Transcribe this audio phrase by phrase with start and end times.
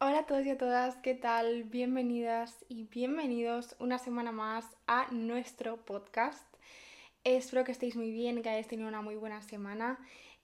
[0.00, 1.64] Hola a todos y a todas, ¿qué tal?
[1.64, 6.46] Bienvenidas y bienvenidos una semana más a nuestro podcast.
[7.24, 9.98] Espero que estéis muy bien, que hayáis tenido una muy buena semana.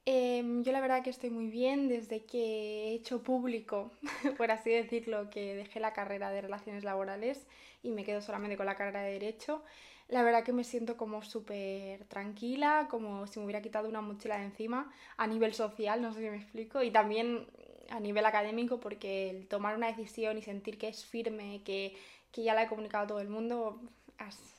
[0.07, 3.93] Em, yo la verdad que estoy muy bien desde que he hecho público,
[4.39, 7.47] por así decirlo, que dejé la carrera de relaciones laborales
[7.85, 9.63] y me quedo solamente con la carrera de derecho.
[10.09, 14.37] La verdad que me siento como súper tranquila, como si me hubiera quitado una mochila
[14.37, 17.47] de encima a nivel social, no sé si me explico, y también
[17.91, 21.97] a nivel académico porque el tomar una decisión y sentir que es firme, que,
[22.33, 23.81] ya la he comunicado a todo el mundo,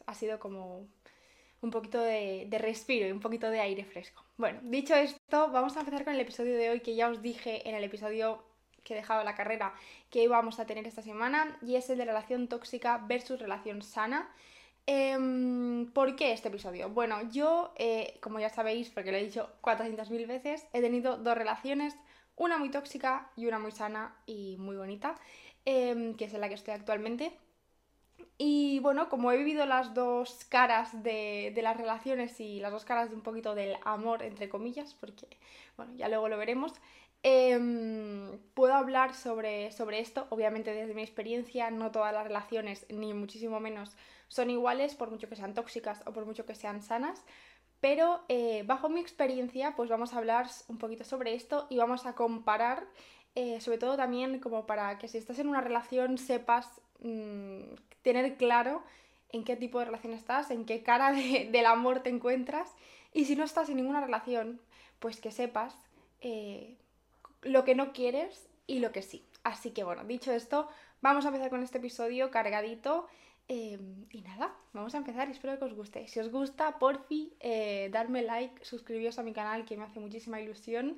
[0.05, 0.87] ha sido como
[1.61, 4.23] un poquito de, de, respiro y un poquito de aire fresco.
[4.37, 7.67] Bueno, dicho esto, vamos a empezar con el episodio de hoy que ya os dije
[7.67, 8.43] en el episodio
[8.85, 9.73] que he dejado la carrera
[10.09, 14.29] que íbamos a tener esta semana y es el de relación tóxica versus relación sana.
[14.87, 16.89] Em, ¿Por qué este episodio?
[16.89, 21.35] Bueno, yo, eh, como ya sabéis, porque lo he dicho 400.000 veces, he tenido dos
[21.35, 21.95] relaciones,
[22.35, 25.15] una muy tóxica y una muy sana y muy bonita,
[25.65, 27.37] em, que es en la que estoy actualmente.
[28.37, 33.09] Y bueno, como he vivido las dos caras de, las relaciones y las dos caras
[33.09, 35.37] de un poquito del amor, entre comillas, porque
[35.77, 36.73] bueno, ya luego lo veremos,
[37.23, 43.13] em, puedo hablar sobre, sobre esto, obviamente desde mi experiencia, no todas las relaciones, ni
[43.13, 43.95] muchísimo menos,
[44.27, 47.23] son iguales, por mucho que sean tóxicas o por mucho que sean sanas,
[47.85, 52.07] pero eh, bajo mi experiencia, pues vamos a hablar un poquito sobre esto y vamos
[52.07, 52.87] a comparar,
[53.35, 58.37] eh, sobre todo también como para que si estás en una relación sepas mm, tener
[58.37, 58.81] claro
[59.29, 62.73] en qué tipo de relación estás, en qué cara del amor te encuentras
[63.13, 64.59] y si no estás en ninguna relación,
[64.97, 65.77] pues que sepas
[66.21, 66.77] eh,
[67.43, 69.23] lo que no quieres y lo que sí.
[69.43, 70.67] Así que bueno, dicho esto,
[71.01, 73.05] vamos a empezar con este episodio cargadito.
[73.47, 76.07] Em, y nada, vamos a empezar y espero que os guste.
[76.07, 80.41] Si os gusta, porfi, eh, darme like, suscribiros a mi canal que me hace muchísima
[80.41, 80.97] ilusión.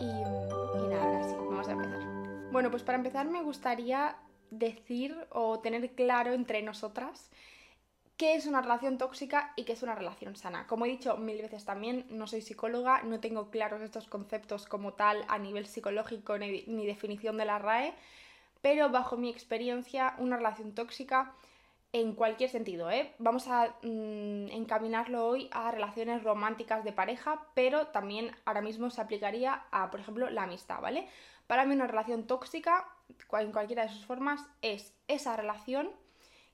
[0.00, 2.02] Y, y nada, ahora sí, vamos a empezar.
[2.52, 4.16] Bueno, pues para empezar me gustaría
[4.50, 7.30] decir o tener claro entre nosotras
[8.16, 10.66] qué es una relación tóxica y qué es una relación sana.
[10.66, 14.94] Como he dicho mil veces también, no soy psicóloga, no tengo claros estos conceptos como
[14.94, 17.94] tal a nivel psicológico ni, ni definición de la RAE,
[18.62, 21.34] pero bajo mi experiencia, una relación tóxica
[21.92, 23.14] en cualquier sentido, ¿eh?
[23.18, 29.00] Vamos a mm, encaminarlo hoy a relaciones románticas de pareja, pero también ahora mismo se
[29.00, 31.08] aplicaría a, por ejemplo, la amistad, ¿vale?
[31.46, 32.86] Para mí una relación tóxica,
[33.32, 35.90] en cualquiera de sus formas, es esa relación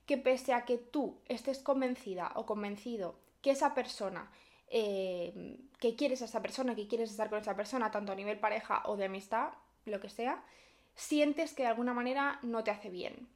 [0.05, 4.31] que pese a que tú estés convencida o convencido que esa persona,
[4.67, 8.39] eh, que quieres a esa persona, que quieres estar con esa persona, tanto a nivel
[8.39, 9.49] pareja o de amistad,
[9.85, 10.43] lo que sea,
[10.95, 13.27] sientes que de alguna manera no te hace bien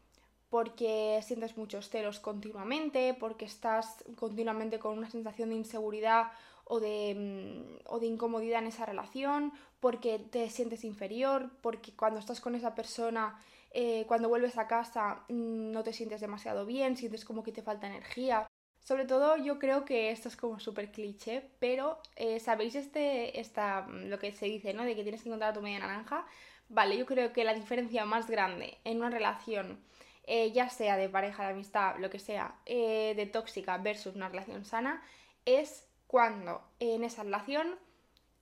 [0.50, 6.32] porque sientes muchos celos continuamente, porque estás continuamente con una sensación de inseguridad
[6.64, 12.20] o de, mm, o de, incomodidad en esa relación, porque te sientes inferior, porque cuando
[12.20, 13.42] estás con esa persona,
[13.72, 17.62] eh, cuando vuelves a casa mm, no te sientes demasiado bien, sientes como que te
[17.62, 18.48] falta energía.
[18.80, 23.82] Sobre todo yo creo que esto es como súper cliché, pero eh, ¿sabéis este, esta,
[23.82, 24.84] mm, lo que se dice, ¿no?
[24.84, 26.26] De que tienes que encontrar a tu media naranja.
[26.70, 29.80] Vale, yo creo que la diferencia más grande en una relación
[30.28, 34.28] eh, ya sea de pareja, de amistad, lo que sea, eh, de tóxica versus una
[34.28, 35.02] relación sana,
[35.46, 37.76] es cuando en esa relación,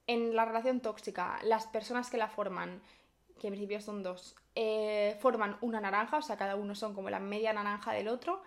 [0.07, 2.81] en la relación tóxica, las personas que la forman,
[3.39, 7.11] que en principio son dos, eh, forman una naranja, o sea, cada uno son como
[7.11, 8.41] la media naranja del otro,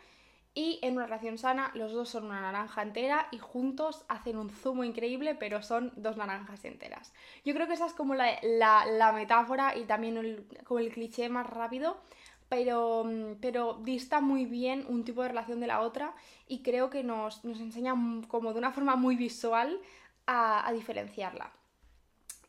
[0.54, 4.50] y en una relación sana los dos son una naranja entera y juntos hacen un
[4.50, 7.12] zumo increíble, pero son dos naranjas enteras.
[7.44, 12.00] Yo creo que esa es como la, metáfora y también como el cliché más rápido
[12.48, 16.14] pero, mm, pero dista muy bien un tipo de relación de la otra
[16.46, 17.94] y creo que nos, enseña
[18.28, 19.80] como de una forma muy visual
[20.26, 21.52] a, diferenciarla.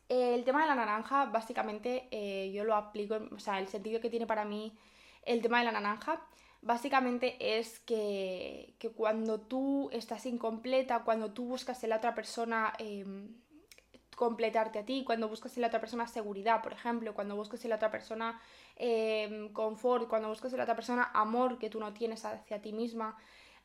[0.08, 4.10] El tema de la naranja, básicamente, eh, yo lo aplico, o sea, el sentido que
[4.10, 4.76] tiene para mí
[5.24, 6.20] el tema de la naranja,
[6.62, 13.34] básicamente es que, cuando tú estás incompleta, cuando tú buscas en la otra persona em,
[14.20, 17.70] completarte a ti, cuando buscas en la otra persona seguridad, por ejemplo, cuando buscas en
[17.70, 18.38] la otra persona
[18.76, 22.74] em, confort, cuando buscas en la otra persona amor que tú no tienes hacia ti
[22.74, 23.16] misma,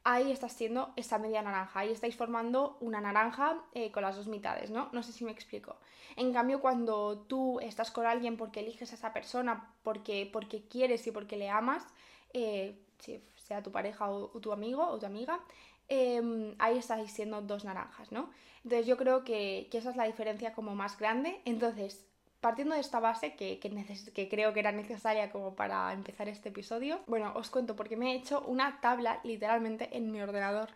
[0.06, 4.27] ahí estás siendo esa media naranja, ahí estáis formando una naranja eh, con las dos
[4.27, 4.88] mitades, ¿no?
[4.94, 5.75] No sé si me explico.
[6.15, 11.06] En cambio, cuando tú estás con alguien porque eliges a esa persona, porque, porque quieres
[11.06, 11.85] y porque le amas,
[12.31, 15.38] eh, si sea tu pareja o, tu amigo o tu amiga,
[15.87, 18.29] em, ahí estáis siendo dos naranjas, ¿no?
[18.63, 21.39] Entonces yo creo que, esa es la diferencia como más grande.
[21.45, 22.03] Entonces,
[22.41, 26.99] partiendo de esta base que, que, creo que era necesaria como para empezar este episodio,
[27.05, 30.69] bueno, os cuento porque me he hecho una tabla literalmente en mi ordenador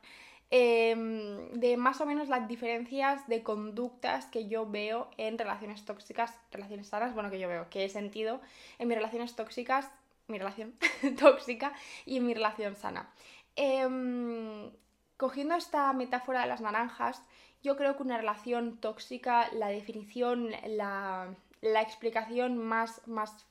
[0.52, 6.34] em, de más o menos las diferencias de conductas que yo veo en relaciones tóxicas,
[6.52, 8.42] relaciones sanas, bueno, que yo veo, que he sentido
[8.78, 9.90] en mis relaciones tóxicas,
[10.28, 10.74] mi relación
[11.20, 11.74] tóxica
[12.06, 13.12] y en mi relación sana.
[13.56, 14.72] Em,
[15.20, 17.22] cogiendo esta metáfora de las naranjas,
[17.62, 23.46] yo creo que una relación tóxica, la definición, la, explicación más, más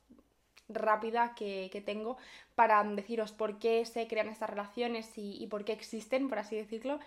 [0.70, 2.17] rápida que, tengo
[2.55, 7.00] para deciros por qué se crean estas relaciones y, por qué existen, por así decirlo,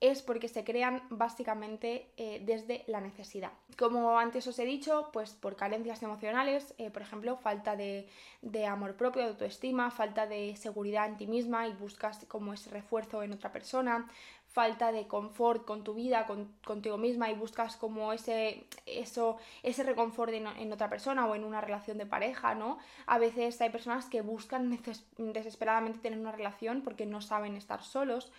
[0.00, 3.52] es porque se crean básicamente eh, desde la necesidad.
[3.78, 8.08] Como antes os he dicho, pues por carencias emocionales, eh, por ejemplo, falta de,
[8.42, 12.70] de, amor propio, de autoestima, falta de seguridad en ti misma y buscas como ese
[12.70, 14.08] refuerzo en otra persona,
[14.54, 16.28] falta de confort con tu vida,
[16.64, 21.60] contigo misma y buscas como ese, eso, ese reconfort en, otra persona o en una
[21.60, 22.78] relación de pareja, ¿no?
[23.06, 24.78] A veces hay personas que buscan
[25.18, 28.30] desesperadamente tener una relación porque no saben estar solos.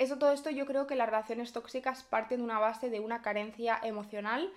[0.00, 3.20] Eso, todo esto yo creo que las relaciones tóxicas parten de una base de una
[3.20, 4.50] carencia emocional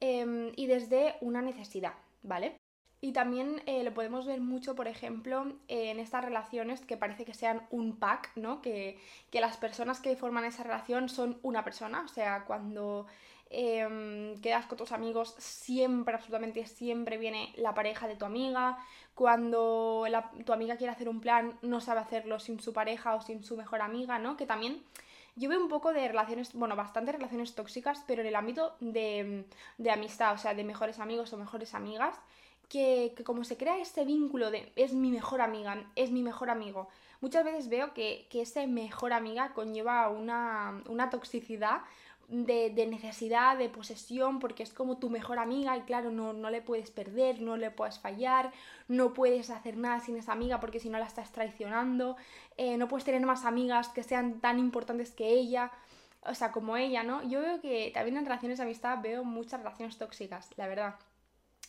[0.00, 2.58] em, y desde una necesidad, ¿vale?
[3.00, 7.32] Y también eh, lo podemos ver mucho, por ejemplo, en estas relaciones que parece que
[7.32, 8.60] sean un pack, ¿no?
[8.60, 8.98] Que,
[9.32, 12.02] las personas que forman esa relación son una persona.
[12.02, 13.06] O sea, cuando
[13.50, 18.78] em, quedas con tus amigos, siempre, absolutamente siempre viene la pareja de tu amiga.
[19.14, 20.06] Cuando
[20.46, 23.56] tu amiga quiere hacer un plan, no sabe hacerlo sin su pareja o sin su
[23.56, 24.36] mejor amiga, ¿no?
[24.36, 24.82] Que también
[25.36, 29.44] yo veo un poco de relaciones, bueno, bastantes relaciones tóxicas, pero en el ámbito de,
[29.78, 32.16] de amistad, o sea, de mejores amigos o mejores amigas
[32.70, 36.88] que, como se crea ese vínculo de es mi mejor amiga, es mi mejor amigo,
[37.20, 41.82] muchas veces veo que, que ese mejor amiga conlleva una, una toxicidad
[42.30, 46.48] de, de, necesidad, de posesión, porque es como tu mejor amiga y claro, no, no,
[46.48, 48.52] le puedes perder, no le puedes fallar,
[48.88, 52.16] no puedes hacer nada sin esa amiga porque si no la estás traicionando,
[52.56, 55.72] eh, no puedes tener más amigas que sean tan importantes que ella,
[56.22, 57.22] o sea, como ella, ¿no?
[57.28, 60.94] Yo veo que también en relaciones de amistad veo muchas relaciones tóxicas, la verdad.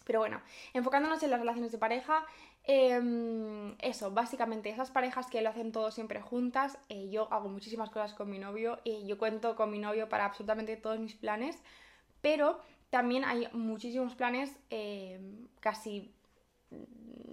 [0.06, 0.42] Pero bueno,
[0.74, 2.26] enfocándonos en las relaciones de pareja,
[2.64, 7.90] em, eso, básicamente esas parejas que lo hacen todo siempre juntas, eh, yo hago muchísimas
[7.90, 11.58] cosas con mi novio y yo cuento con mi novio para absolutamente todos mis planes,
[12.22, 12.60] pero
[12.90, 16.14] también hay muchísimos planes em, casi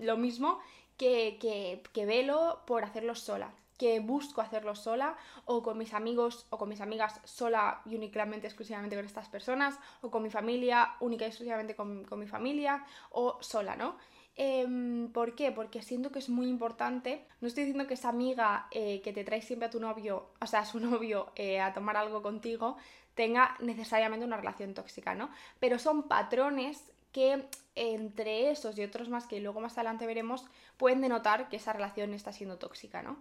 [0.00, 0.58] lo mismo
[0.96, 6.46] que, que, que velo por hacerlos sola que busco hacerlo sola o con mis amigos
[6.50, 10.96] o con mis amigas sola y únicamente exclusivamente con estas personas o con mi familia
[11.00, 13.96] única y exclusivamente con, mi familia o sola, ¿no?
[14.40, 15.50] Em, ¿Por qué?
[15.50, 17.26] Porque siento que es muy importante.
[17.40, 20.46] No estoy diciendo que esa amiga eh, que te trae siempre a tu novio, o
[20.46, 22.76] sea, a su novio, eh, a tomar algo contigo,
[23.14, 25.29] tenga necesariamente una relación tóxica, ¿no?
[25.58, 30.44] Pero son patrones que entre esos y otros más que luego más adelante veremos
[30.76, 33.19] pueden denotar que esa relación está siendo tóxica, ¿no?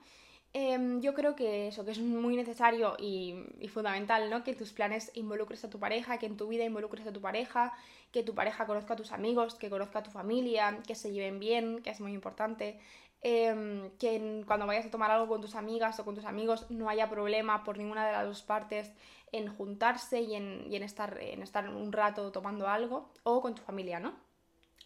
[0.59, 3.35] Em, yo creo que eso, que es muy necesario y,
[3.71, 4.43] fundamental, ¿no?
[4.43, 7.73] Que tus planes involucres a tu pareja, que en tu vida involucres a tu pareja,
[8.11, 11.39] que tu pareja conozca a tus amigos, que conozca a tu familia, que se lleven
[11.39, 12.79] bien, que es muy importante.
[13.21, 16.89] Em, que cuando vayas a tomar algo con tus amigas o con tus amigos no
[16.89, 18.91] haya problema por ninguna de las dos partes
[19.31, 23.99] en juntarse y en, estar, en estar un rato tomando algo o con tu familia,
[23.99, 24.15] ¿no?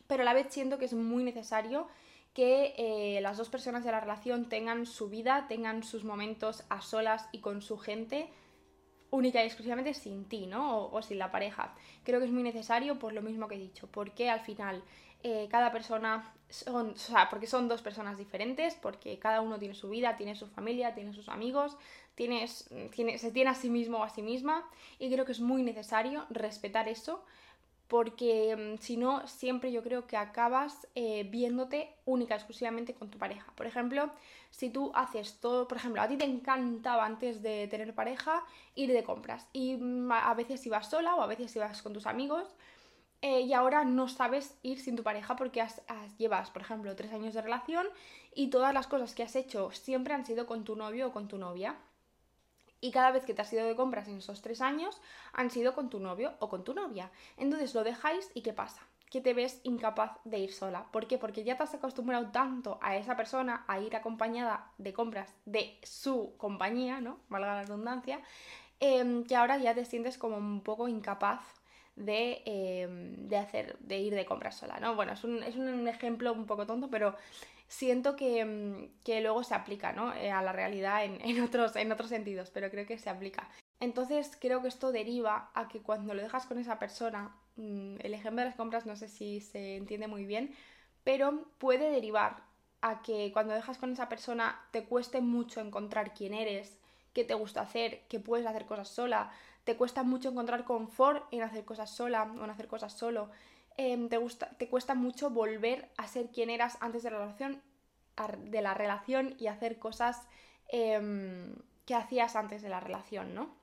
[0.07, 1.87] Pero a la vez siento que es muy necesario
[2.33, 6.81] que eh, las dos personas de la relación tengan su vida, tengan sus momentos a
[6.81, 8.29] solas y con su gente
[9.09, 10.85] única y exclusivamente sin ti, ¿no?
[10.87, 11.75] O, sin la pareja.
[12.03, 14.81] Creo que es muy necesario por lo mismo que he dicho, porque al final
[15.23, 19.75] eh, cada persona son, o sea, porque son dos personas diferentes, porque cada uno tiene
[19.75, 21.77] su vida, tiene su familia, tiene sus amigos,
[22.15, 24.65] tienes, tiene, se tiene a sí mismo o a sí misma,
[24.97, 27.25] y creo que es muy necesario respetar eso
[27.91, 33.17] porque mm, si no, siempre yo creo que acabas eh, viéndote única, exclusivamente con tu
[33.17, 33.51] pareja.
[33.57, 34.09] Por ejemplo,
[34.49, 38.45] si tú haces todo, por ejemplo, a ti te encantaba antes de tener pareja
[38.75, 42.07] ir de compras y mm, a veces ibas sola o a veces ibas con tus
[42.07, 42.47] amigos
[43.21, 45.61] eh, y ahora no sabes ir sin tu pareja porque
[46.17, 47.87] llevas, por ejemplo, tres años de relación
[48.33, 51.27] y todas las cosas que has hecho siempre han sido con tu novio o con
[51.27, 51.75] tu novia
[52.81, 54.99] y cada vez que te has ido de compras en esos tres años
[55.33, 57.11] han sido con tu novio o con tu novia.
[57.37, 58.81] Entonces lo dejáis y ¿qué pasa?
[59.09, 60.87] Que te ves incapaz de ir sola.
[60.91, 61.17] ¿Por qué?
[61.17, 65.79] Porque ya te has acostumbrado tanto a esa persona a ir acompañada de compras de
[65.83, 67.19] su compañía, ¿no?
[67.29, 68.19] Valga la redundancia,
[68.79, 71.41] em, que ahora ya te sientes como un poco incapaz
[71.95, 74.95] de, em, de, hacer, de ir de compras sola, ¿no?
[74.95, 77.15] Bueno, es un, es un ejemplo un poco tonto, pero
[77.71, 78.15] siento mm,
[79.03, 80.13] que, luego se aplica ¿no?
[80.13, 83.49] Eh, a la realidad en, otros, en otros sentidos, pero creo que se aplica.
[83.79, 88.13] Entonces creo que esto deriva a que cuando lo dejas con esa persona, mm, el
[88.13, 90.53] ejemplo de las compras no sé si se entiende muy bien,
[91.03, 92.43] pero puede derivar
[92.81, 96.77] a que cuando dejas con esa persona te cueste mucho encontrar quién eres,
[97.13, 99.31] qué te gusta hacer, que puedes hacer cosas sola,
[99.63, 103.29] te cuesta mucho encontrar confort en hacer cosas sola o en hacer cosas solo,
[103.81, 107.61] em, te, cuesta mucho volver a ser quien eras antes de la relación,
[108.45, 110.27] de la relación y hacer cosas
[110.67, 113.55] em, que hacías antes de la relación, ¿no?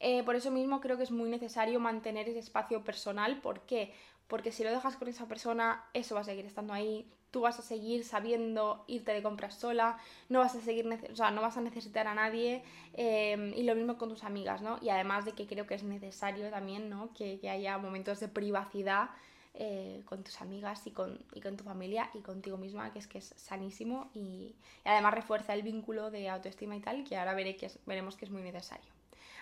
[0.00, 3.40] Eh, por eso mismo creo que es muy necesario mantener ese espacio personal.
[3.40, 3.94] ¿Por qué?
[4.28, 7.10] Porque si lo dejas con esa persona, eso va a seguir estando ahí.
[7.34, 9.98] Tú vas a seguir sabiendo irte de compras sola,
[10.28, 12.62] no vas a seguir, o sea, no vas a necesitar a nadie.
[12.92, 14.78] Em, y lo mismo con tus amigas, ¿no?
[14.80, 17.12] Y además de que creo que es necesario también, ¿no?
[17.12, 19.10] Que, haya momentos de privacidad
[19.54, 23.18] eh, con tus amigas y con, con, tu familia y contigo misma, que es que
[23.18, 27.56] es sanísimo y, y, además refuerza el vínculo de autoestima y tal, que ahora veré
[27.56, 28.92] que veremos que es muy necesario.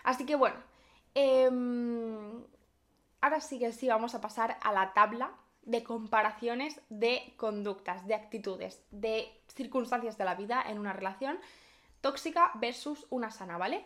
[0.02, 0.56] Así que bueno,
[1.14, 2.42] em,
[3.20, 5.32] ahora sí que sí vamos a pasar a la tabla
[5.62, 11.38] de comparaciones de conductas, de actitudes, de circunstancias de la vida en una relación
[12.00, 13.84] tóxica versus una sana, ¿vale?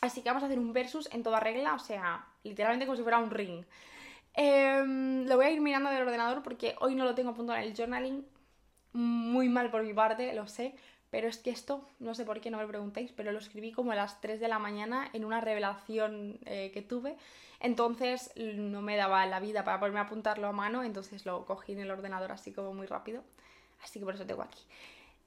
[0.00, 3.02] Así que vamos a hacer un versus en toda regla, o sea, literalmente como si
[3.02, 3.64] fuera un ring.
[4.34, 7.64] Em, lo voy a ir mirando del ordenador porque hoy no lo tengo apuntado en
[7.64, 8.26] el journaling.
[8.92, 10.76] Muy mal por mi parte, lo sé,
[11.14, 13.92] pero es que esto, no sé por qué, no me preguntéis, pero lo escribí como
[13.92, 17.16] a las 3 de la mañana en una revelación eh, que tuve.
[17.60, 21.78] Entonces no me daba la vida para poderme apuntarlo a mano, entonces lo cogí en
[21.78, 23.22] el ordenador así como muy rápido.
[23.80, 24.58] Así que por eso tengo aquí.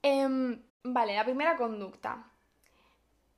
[0.01, 2.31] Em, vale, la primera conducta.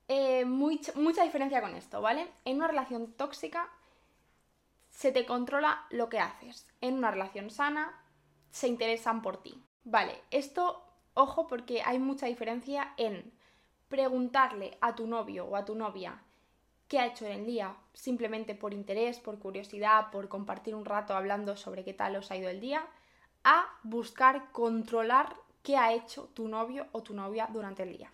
[0.08, 2.32] Eh, mucha diferencia con esto, ¿vale?
[2.46, 3.70] En una relación tóxica
[4.90, 6.66] se te controla lo que haces.
[6.82, 7.94] En una relación sana
[8.50, 9.64] se interesan por ti.
[9.84, 13.32] Vale, esto Ojo porque hay mucha diferencia en
[13.88, 16.22] preguntarle a tu novio o a tu novia
[16.88, 21.16] qué ha hecho en el día, simplemente por interés, por curiosidad, por compartir un rato
[21.16, 22.86] hablando sobre qué tal os ha ido el día,
[23.44, 28.12] a buscar controlar qué ha hecho tu novio o tu novia durante el día.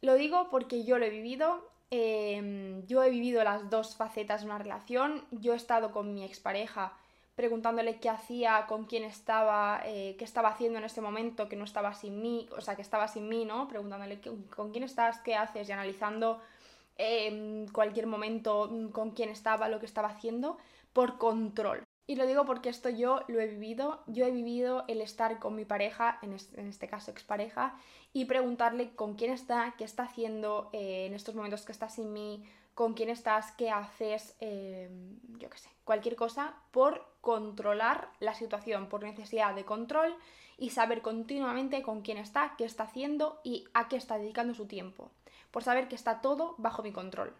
[0.00, 4.46] Lo digo porque yo lo he vivido, em, yo he vivido las dos facetas de
[4.46, 6.96] una relación, yo he estado con mi expareja
[7.36, 11.64] preguntándole qué hacía, con quién estaba, eh, qué estaba haciendo en este momento, que no
[11.64, 13.68] estaba sin mí, o sea, que estaba sin mí, ¿no?
[13.68, 14.20] Preguntándole
[14.54, 16.40] con quién estás, qué haces y analizando
[16.96, 20.56] eh, cualquier momento mm, con quién estaba, lo que estaba haciendo,
[20.94, 21.84] por control.
[22.08, 25.56] Y lo digo porque esto yo lo he vivido, yo he vivido el estar con
[25.56, 27.74] mi pareja, en este, caso expareja,
[28.12, 32.12] y preguntarle con quién está, qué está haciendo eh, en estos momentos que está sin
[32.12, 38.34] mí, con quién estás, qué haces, em, yo qué sé, cualquier cosa, por controlar la
[38.34, 40.14] situación, por necesidad de control
[40.58, 44.66] y saber continuamente con quién está, qué está haciendo y a qué está dedicando su
[44.66, 45.10] tiempo,
[45.50, 47.34] por saber que está todo bajo mi control.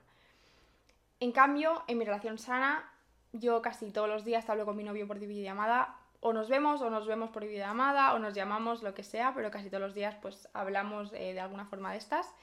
[1.21, 2.91] En cambio, en mi relación sana,
[3.33, 6.91] yo casi todos los días hablo con mi novio por videollamada, o nos vemos o
[6.91, 10.17] nos vemos por videollamada o nos llamamos lo que sea, pero casi todos los días
[10.21, 12.35] pues hablamos eh, de alguna forma de estas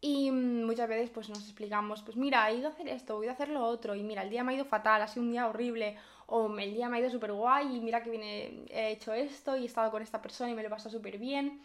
[0.00, 3.30] y muchas veces pues nos explicamos, pues mira, he ido a hacer esto, he ido
[3.30, 5.32] a hacer lo otro, y mira, el día me ha ido fatal, ha sido un
[5.32, 8.92] día horrible, o el día me ha ido súper guay, y mira que viene, he
[8.92, 11.62] hecho esto, y he estado con esta persona y me lo he pasado súper bien.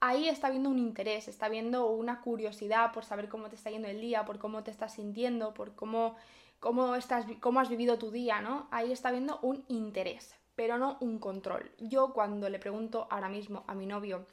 [0.00, 3.88] Ahí está viendo un interés, está viendo una curiosidad por saber cómo te está yendo
[3.88, 6.14] el día, por cómo te estás sintiendo, por cómo,
[6.60, 8.68] cómo, estás, cómo has vivido tu día, ¿no?
[8.70, 11.70] Ahí está viendo un interés, pero no un control.
[11.78, 14.24] Yo cuando le pregunto ahora mismo a mi novio,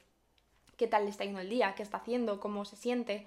[0.76, 3.26] qué tal le está yendo el día, qué está haciendo, cómo se siente.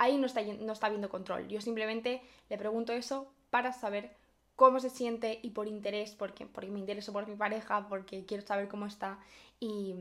[0.00, 1.46] Ahí no está, no está viendo control.
[1.48, 4.16] Yo simplemente le pregunto eso para saber
[4.56, 8.42] cómo se siente y por interés, porque, porque me intereso por mi pareja, porque quiero
[8.42, 9.18] saber cómo está
[9.58, 9.94] y,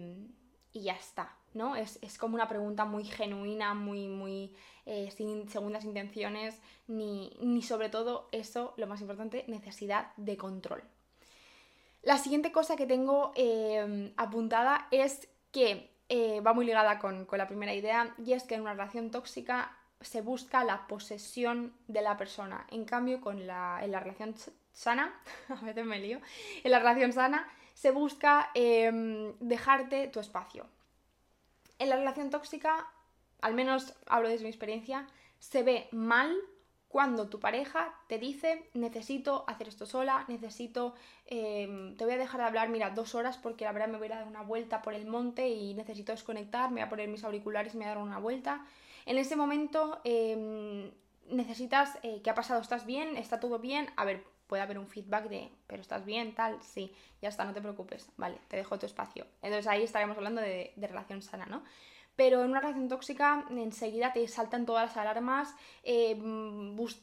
[0.72, 1.76] y ya está, ¿no?
[1.76, 7.62] Es, es, como una pregunta muy genuina, muy, muy eh, sin segundas intenciones, ni, ni
[7.62, 10.82] sobre todo eso, lo más importante, necesidad de control.
[12.04, 17.48] La siguiente cosa que tengo eh, apuntada es que eh, va muy ligada con, la
[17.48, 22.18] primera idea y es que en una relación tóxica se busca la posesión de la
[22.18, 22.66] persona.
[22.70, 24.36] En cambio, con la, en la relación
[24.74, 25.14] sana,
[25.50, 26.20] a veces me lío,
[26.64, 30.66] en la relación sana se busca em, dejarte tu espacio.
[31.78, 32.88] En la relación tóxica,
[33.42, 35.08] al menos hablo desde mi experiencia,
[35.40, 36.36] se ve mal
[36.90, 42.42] cuando tu pareja te dice necesito hacer esto sola, necesito, em, te voy a dejar
[42.42, 44.94] de hablar, mira, dos horas porque la verdad me voy a dar una vuelta por
[44.94, 47.96] el monte y necesito desconectar, me voy a poner mis auriculares y me voy a
[47.96, 48.66] dar una vuelta.
[49.10, 50.92] En ese momento em,
[51.32, 52.62] necesitas, eh, ¿qué ha pasado?
[52.62, 53.18] ¿Estás bien?
[53.18, 53.88] ¿Está todo bien?
[53.96, 57.52] A ver, puede haber un feedback de, pero estás bien, tal, sí, ya está, no
[57.56, 59.26] te preocupes, vale, te dejo tu espacio.
[59.42, 61.64] Entonces ahí estaremos hablando de, de relación sana, ¿no?
[62.20, 66.20] Pero en una relación tóxica enseguida te saltan todas las alarmas, eh,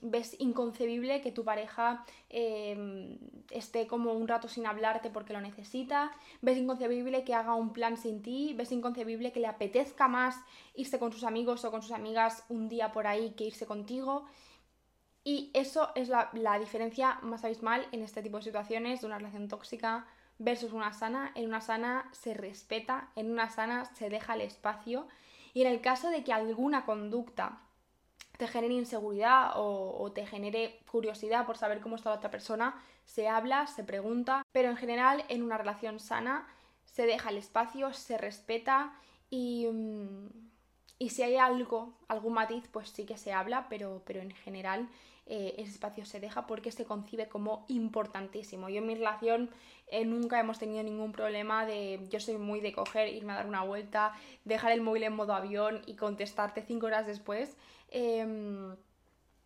[0.02, 3.18] ves inconcebible que tu pareja eh,
[3.50, 7.96] esté como un rato sin hablarte porque lo necesita, ves inconcebible que haga un plan
[7.96, 10.36] sin ti, ves inconcebible que le apetezca más
[10.74, 14.26] irse con sus amigos o con sus amigas un día por ahí que irse contigo.
[15.24, 19.16] Y eso es la, la diferencia más abismal en este tipo de situaciones de una
[19.16, 20.06] relación tóxica
[20.38, 21.32] versus una sana.
[21.34, 25.06] En una sana se respeta, en una sana se deja el espacio
[25.54, 27.60] y en el caso de que alguna conducta
[28.36, 32.74] te genere inseguridad o, te genere curiosidad por saber cómo está la otra persona,
[33.06, 36.46] se habla, se pregunta, pero en general en una relación sana
[36.84, 38.92] se deja el espacio, se respeta
[39.30, 40.28] y, mm,
[40.98, 44.88] y si hay algo, algún matiz, pues sí que se habla, pero, pero en general
[45.28, 48.68] eh, ese espacio se deja porque se concibe como importantísimo.
[48.68, 49.50] Yo en mi relación
[49.88, 53.46] eh, nunca hemos tenido ningún problema de, yo soy muy de coger, irme a dar
[53.46, 54.12] una vuelta,
[54.44, 57.56] dejar el móvil en modo avión y contestarte cinco horas después.
[57.90, 58.76] Em,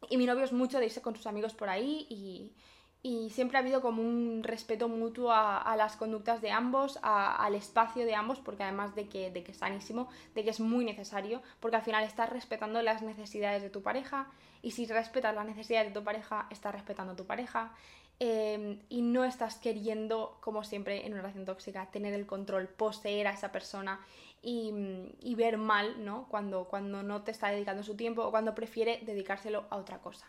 [0.09, 2.53] y mi novio es mucho de irse con sus amigos por ahí y,
[3.03, 8.05] y siempre ha habido como un respeto mutuo a, las conductas de ambos, al espacio
[8.05, 11.41] de ambos, porque además de que, de que es sanísimo, de que es muy necesario,
[11.61, 14.31] porque al final estás respetando las necesidades de tu pareja
[14.61, 17.73] y si respetas las necesidades de tu pareja, estás respetando a tu pareja
[18.19, 23.29] em, y no estás queriendo, como siempre en una relación tóxica, tener el control, poseer
[23.29, 24.01] a esa persona
[24.43, 24.75] y,
[25.23, 26.27] y ver mal, ¿no?
[26.29, 30.27] Cuando, cuando no te está dedicando su tiempo o cuando prefiere dedicárselo a otra cosa.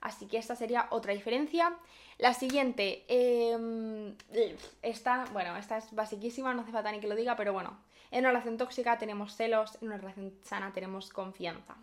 [0.00, 1.76] Así que esta sería otra diferencia.
[2.18, 4.14] La siguiente, em,
[4.82, 7.78] esta, bueno, esta es basiquísima, no hace falta ni que lo diga, pero bueno,
[8.10, 11.76] en una relación tóxica tenemos celos, en una relación sana tenemos confianza.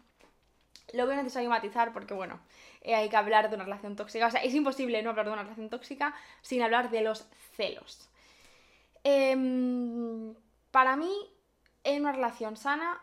[0.94, 2.40] Lo veo necesario matizar porque, bueno,
[2.82, 4.28] eh, hay que hablar de una relación tóxica.
[4.28, 8.10] O sea, es imposible no hablar de una relación tóxica sin hablar de los celos.
[9.04, 10.34] Em,
[10.72, 11.12] para mí,
[11.84, 13.00] en una relación sana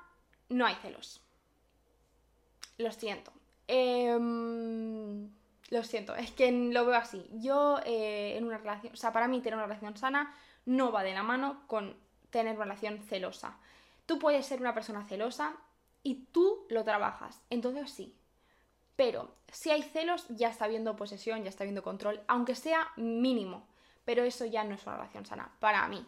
[0.48, 1.22] no hay celos.
[2.78, 3.32] Lo siento.
[3.74, 5.30] Em,
[5.70, 7.26] lo siento, es que lo veo así.
[7.32, 10.34] Yo eh, en una relación, o sea, para mí tener una relación sana
[10.66, 11.96] no va de la mano con
[12.28, 13.56] tener una relación celosa.
[14.04, 15.54] Tú puedes ser una persona celosa
[16.02, 18.14] y tú lo trabajas, entonces sí.
[18.94, 23.66] Pero si hay celos, ya está habiendo posesión, ya está habiendo control, aunque sea mínimo.
[24.04, 26.06] Pero eso ya no es una relación sana, para mí.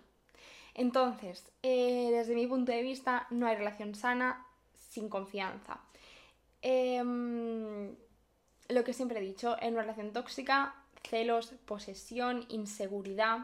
[0.74, 5.80] Entonces, eh, desde mi punto de vista, no hay relación sana sin confianza.
[6.66, 7.94] Em,
[8.70, 10.74] lo que siempre he dicho, en una relación tóxica,
[11.06, 13.40] celos, posesión, inseguridad.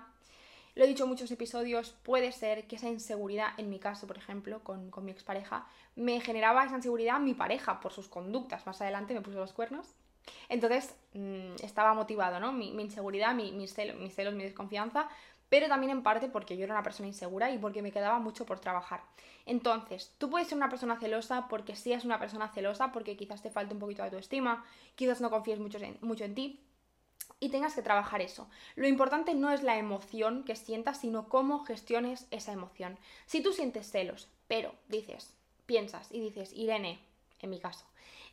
[0.75, 4.17] Lo he dicho en muchos episodios, puede ser que esa inseguridad, en mi caso, por
[4.17, 8.65] ejemplo, con, mi expareja, me generaba esa inseguridad mi pareja por sus conductas.
[8.65, 9.87] Más adelante me puso los cuernos.
[10.49, 12.53] Entonces mm, estaba motivado, ¿no?
[12.53, 15.11] Mi, inseguridad, mis celos, mi desconfianza,
[15.51, 18.47] pero también en parte porque yo era una persona insegura y porque me quedaba mucho
[18.47, 19.03] por trabajar.
[19.45, 23.51] Entonces, tú puedes ser una persona celosa porque seas una persona celosa, porque quizás te
[23.51, 26.65] falte un poquito de autoestima, quizás no confíes mucho en, mucho en ti
[27.41, 28.49] y tengas que trabajar eso.
[28.77, 32.99] Lo importante no es la emoción que sientas, sino cómo gestiones esa emoción.
[33.27, 35.35] Si tú sientes celos, pero dices,
[35.67, 37.01] piensas y dices, Irene,
[37.43, 37.85] en mi caso,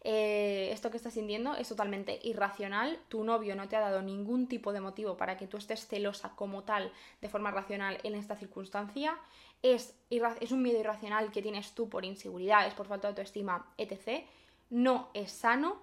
[0.04, 4.48] eh, esto que estás sintiendo es totalmente irracional, tu novio no te ha dado ningún
[4.48, 6.92] tipo de motivo para que tú estés celosa como tal
[7.22, 9.18] de forma racional en esta circunstancia,
[9.64, 14.26] es, es un miedo irracional que tienes tú por inseguridades, por falta de autoestima, etc.,
[14.70, 15.78] no es sano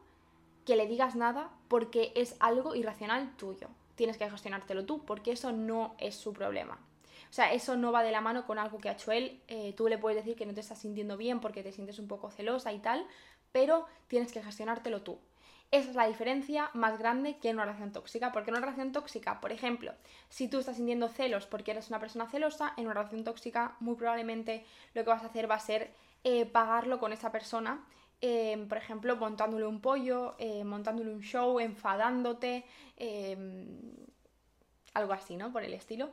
[0.64, 3.68] que le digas nada porque es algo irracional tuyo.
[3.94, 6.78] Tienes que gestionártelo tú porque eso no es su problema.
[7.34, 9.42] O sea, eso no va de la mano con algo que ha hecho él.
[9.48, 12.06] Eh, tú le puedes decir que no te estás sintiendo bien porque te sientes un
[12.06, 13.04] poco celosa y tal,
[13.50, 15.18] pero tienes que gestionártelo tú.
[15.72, 18.92] Esa es la diferencia más grande que en una relación tóxica, porque en una relación
[18.92, 19.94] tóxica, por ejemplo,
[20.28, 23.96] si tú estás sintiendo celos porque eres una persona celosa, en una relación tóxica muy
[23.96, 25.92] probablemente lo que vas a hacer va a ser
[26.22, 27.84] eh, pagarlo con esa persona,
[28.20, 32.64] eh, por ejemplo, montándole un pollo, montándole un show, enfadándote,
[34.94, 35.50] algo así, ¿no?
[35.50, 36.10] Por el estilo.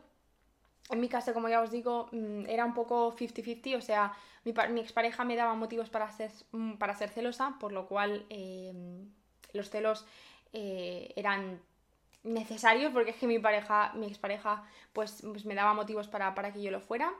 [0.91, 4.53] En mi caso, como ya os digo, mm, era un poco 50-50, o sea, mi,
[4.71, 9.09] mi, expareja me daba motivos para ser, mm, para ser celosa, por lo cual em,
[9.53, 10.05] los celos
[10.53, 11.61] eh, eran
[12.23, 16.61] necesarios, porque es que mi pareja, mi expareja, pues, pues me daba motivos para, que
[16.61, 17.11] yo lo fuera.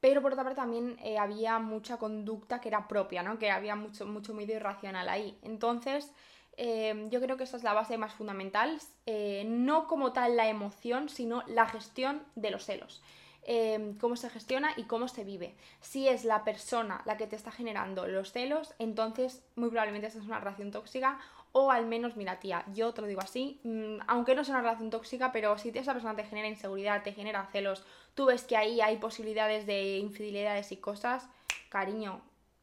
[0.00, 3.38] Pero por otra parte también eh, había mucha conducta que era propia, ¿no?
[3.38, 5.38] Que había mucho, mucho miedo irracional ahí.
[5.42, 6.12] Entonces,
[6.58, 8.78] em, yo creo que esa es la base más fundamental.
[9.06, 13.02] Eh, no como tal la emoción, sino la gestión de los celos.
[13.50, 15.54] Em, cómo se gestiona y cómo se vive.
[15.80, 20.18] Si es la persona la que te está generando los celos, entonces muy probablemente esta
[20.18, 21.18] es una relación tóxica
[21.52, 24.62] o al menos, mira tía, yo te lo digo así, mm, aunque no sea una
[24.62, 28.56] relación tóxica, pero si esa persona te genera inseguridad, te genera celos, tú ves que
[28.56, 31.28] ahí hay posibilidades de infidelidades y cosas,
[31.70, 32.20] cariño,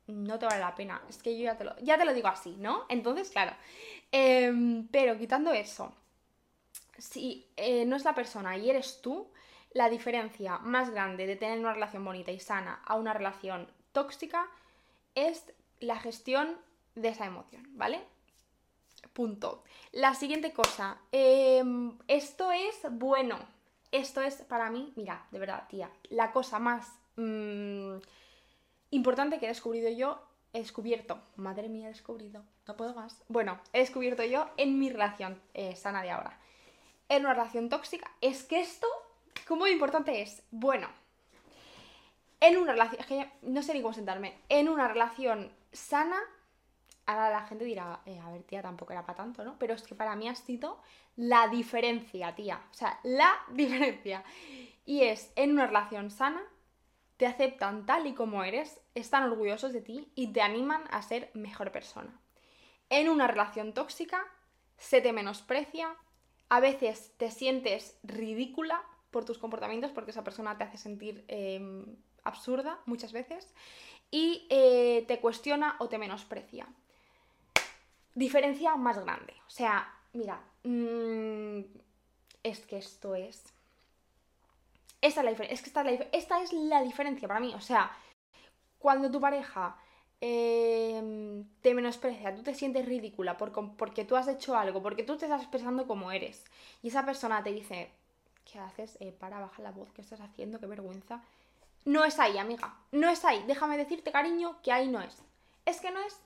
[0.08, 1.02] no te vale la pena.
[1.10, 2.86] Es que yo ya te lo, ya te lo digo así, ¿no?
[2.90, 3.56] Entonces, claro.
[4.12, 5.94] Em, pero quitando eso,
[6.98, 9.28] si eh, no es la persona y eres tú,
[9.72, 14.48] la diferencia más grande de tener una relación bonita y sana a una relación tóxica
[15.16, 16.58] es la gestión
[16.96, 18.02] de esa emoción, ¿vale?
[19.14, 19.64] Punto.
[19.92, 23.38] La siguiente cosa, em, esto es bueno.
[23.92, 27.98] Esto es para mí, mira, de verdad, tía, la cosa más mm,
[28.96, 30.22] importante que he descubrido yo,
[30.54, 33.24] he descubierto, madre mía, he descubrido, no puedo más.
[33.28, 36.40] Bueno, he descubierto yo en mi relación eh, sana de ahora.
[37.10, 38.88] En una relación tóxica, es que esto,
[39.48, 40.44] ¿cómo importante es?
[40.52, 40.88] Bueno,
[42.40, 46.18] en una relación, es que no sé ni cómo sentarme, en una relación sana,
[47.06, 49.58] ahora la gente dirá, eh, a ver, tía, tampoco era para tanto, ¿no?
[49.60, 50.80] Pero es que para mí ha sido
[51.16, 52.62] la diferencia, tía.
[52.72, 54.24] O sea, la diferencia.
[54.86, 56.42] Y es, en una relación sana,
[57.18, 61.32] te aceptan tal y como eres, están orgullosos de ti y te animan a ser
[61.34, 62.20] mejor persona.
[62.90, 64.26] En una relación tóxica,
[64.78, 65.96] se te menosprecia,
[66.50, 71.96] a veces te sientes ridícula por tus comportamientos porque esa persona te hace sentir em,
[72.24, 73.54] absurda muchas veces
[74.12, 76.68] y eh, te cuestiona o te menosprecia.
[78.14, 79.34] Diferencia más grande.
[79.48, 81.62] O sea, mira, mm,
[82.44, 83.54] es que esto es...
[85.06, 85.54] Esta es la diferencia.
[85.54, 87.54] Es que esta es esta es la diferencia para mí.
[87.54, 87.92] O sea,
[88.80, 89.78] cuando tu pareja
[90.20, 95.26] em, te menosprecia, tú te sientes ridícula porque tú has hecho algo, porque tú te
[95.26, 96.44] estás expresando como eres,
[96.82, 97.92] y esa persona te dice,
[98.52, 98.98] ¿qué haces?
[99.00, 100.60] Eh, para, baja la voz, ¿qué estás haciendo?
[100.60, 101.22] Qué vergüenza.
[101.86, 102.76] No es ahí, amiga.
[102.92, 103.44] No es ahí.
[103.46, 105.22] Déjame decirte, cariño, que ahí no es.
[105.66, 106.20] Es que no es.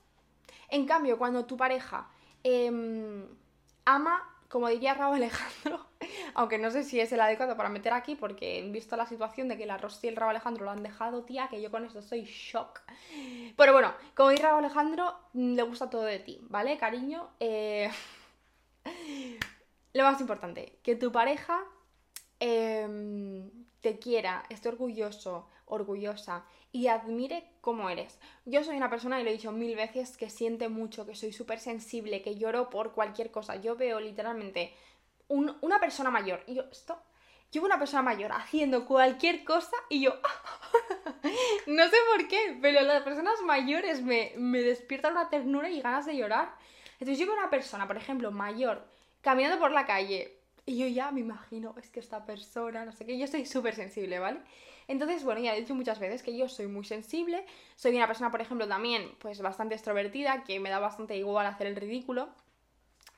[0.70, 2.08] En cambio, cuando tu pareja
[2.44, 3.26] em,
[3.84, 5.89] ama, como diría Raúl Alejandro,
[6.34, 9.48] aunque no sé si es el adecuado para meter aquí, porque he visto la situación
[9.48, 11.84] de que la Rosy y el Raúl Alejandro lo han dejado, tía, que yo con
[11.84, 12.80] esto soy shock.
[13.56, 17.28] Pero bueno, como diría Raúl Alejandro, mm, le gusta todo de ti, ¿vale, cariño?
[17.40, 17.90] Eh,
[19.92, 21.62] lo más importante, que tu pareja
[22.38, 28.18] em, te quiera, esté orgulloso, orgullosa y admire cómo eres.
[28.44, 31.32] Yo soy una persona, y lo he dicho mil veces, que siente mucho, que soy
[31.32, 33.56] súper sensible, que lloro por cualquier cosa.
[33.56, 34.72] Yo veo literalmente
[35.30, 37.00] una persona mayor y yo, esto,
[37.52, 40.14] yo una persona mayor haciendo cualquier cosa y yo,
[41.66, 46.06] no sé por qué, pero las personas mayores me, me despiertan una ternura y ganas
[46.06, 46.52] de llorar.
[46.94, 48.86] Entonces yo veo una persona, por ejemplo, mayor,
[49.22, 53.06] caminando por la calle, y yo ya me imagino, es que esta persona, no sé
[53.06, 54.40] qué, yo soy súper sensible, ¿vale?
[54.86, 57.44] Entonces, bueno, ya he dicho muchas veces que yo soy muy sensible,
[57.76, 61.66] soy una persona, por ejemplo, también, pues bastante extrovertida, que me da bastante igual hacer
[61.66, 62.28] el ridículo,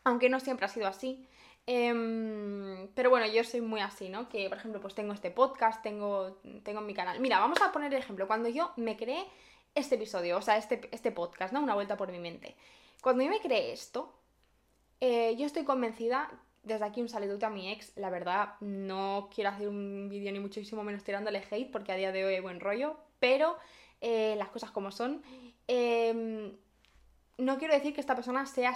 [0.04, 1.26] aunque no siempre ha sido así.
[1.66, 4.28] Em, pero bueno, yo soy muy así, ¿no?
[4.28, 7.20] Que, por ejemplo, pues tengo este podcast, tengo, tengo mi canal.
[7.20, 8.26] Mira, vamos a poner el ejemplo.
[8.26, 9.24] Cuando yo me creé
[9.74, 11.62] este episodio, o sea, este, este podcast, ¿no?
[11.62, 12.56] Una vuelta por mi mente.
[13.00, 14.12] Cuando yo me creé esto,
[15.00, 16.30] eh, yo estoy convencida
[16.62, 17.96] desde aquí un saludo a mi ex.
[17.96, 22.12] La verdad, no quiero hacer un vídeo ni muchísimo menos tirándole hate porque a día
[22.12, 23.56] de hoy hay buen rollo, pero
[24.00, 25.22] eh, las cosas como son.
[25.66, 26.56] Em,
[27.38, 28.74] no quiero decir que esta persona sea,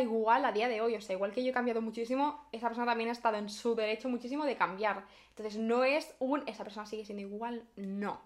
[0.00, 2.86] igual a día de hoy, o sea, igual que yo he cambiado muchísimo, esa persona
[2.86, 5.04] también ha estado en su derecho muchísimo de cambiar.
[5.30, 8.20] Entonces, no es un, esa persona sigue siendo igual, no.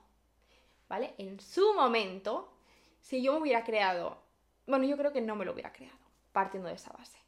[0.88, 1.14] ¿Vale?
[1.18, 2.52] En su momento,
[3.00, 4.18] si yo me hubiera creado,
[4.66, 5.98] bueno, yo creo que no me lo hubiera creado,
[6.32, 7.18] partiendo de esa base.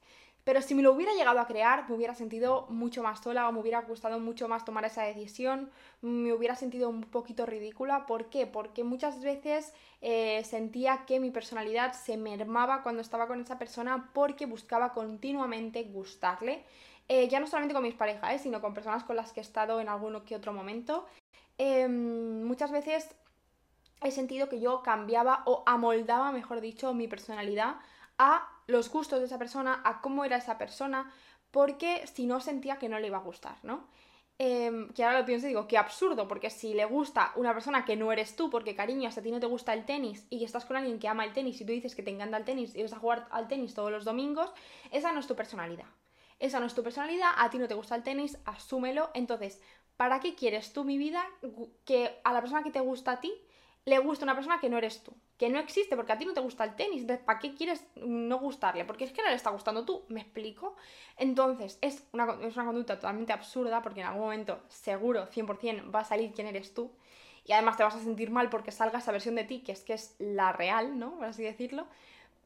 [0.50, 3.52] Pero si me lo hubiera llegado a crear, me hubiera sentido mucho más sola o
[3.52, 5.70] me hubiera gustado mucho más tomar esa decisión,
[6.02, 8.04] me hubiera sentido un poquito ridícula.
[8.04, 8.48] ¿Por qué?
[8.48, 14.10] Porque muchas veces eh, sentía que mi personalidad se mermaba cuando estaba con esa persona
[14.12, 16.64] porque buscaba continuamente gustarle.
[17.06, 19.44] Eh, ya no solamente con mis parejas, eh, sino con personas con las que he
[19.44, 21.06] estado en alguno que otro momento.
[21.58, 23.08] Em, muchas veces
[24.02, 27.76] he sentido que yo cambiaba o amoldaba, mejor dicho, mi personalidad
[28.20, 31.11] a los gustos de esa persona, a cómo era esa persona,
[31.50, 33.88] porque si no sentía que no le iba a gustar, ¿no?
[34.38, 37.87] Em, que ahora lo pienso y digo, qué absurdo, porque si le gusta una persona
[37.87, 40.44] que no eres tú, porque cariño, hasta a ti no te gusta el tenis y
[40.44, 42.76] estás con alguien que ama el tenis y tú dices que te encanta el tenis
[42.76, 44.52] y vas a jugar al tenis todos los domingos,
[44.90, 45.87] esa no es tu personalidad.
[46.38, 49.11] Esa no es tu personalidad, a ti no te gusta el tenis, asúmelo.
[49.14, 49.61] Entonces,
[49.96, 51.22] ¿para qué quieres tú mi vida
[51.85, 53.33] que a la persona que te gusta a ti
[53.85, 56.35] le gusta una persona que no eres tú, que no existe porque a ti no
[56.35, 58.85] te gusta el tenis, entonces ¿para qué quieres no gustarle?
[58.85, 60.77] Porque es que no le está gustando tú, ¿me explico?
[61.16, 66.01] Entonces es una, es una conducta totalmente absurda porque en algún momento seguro, 100% va
[66.01, 66.93] a salir quién eres tú
[67.47, 69.83] y además te vas a sentir mal porque salga esa versión de ti que es
[69.83, 71.16] que es la real, ¿no?
[71.16, 71.87] Por así decirlo.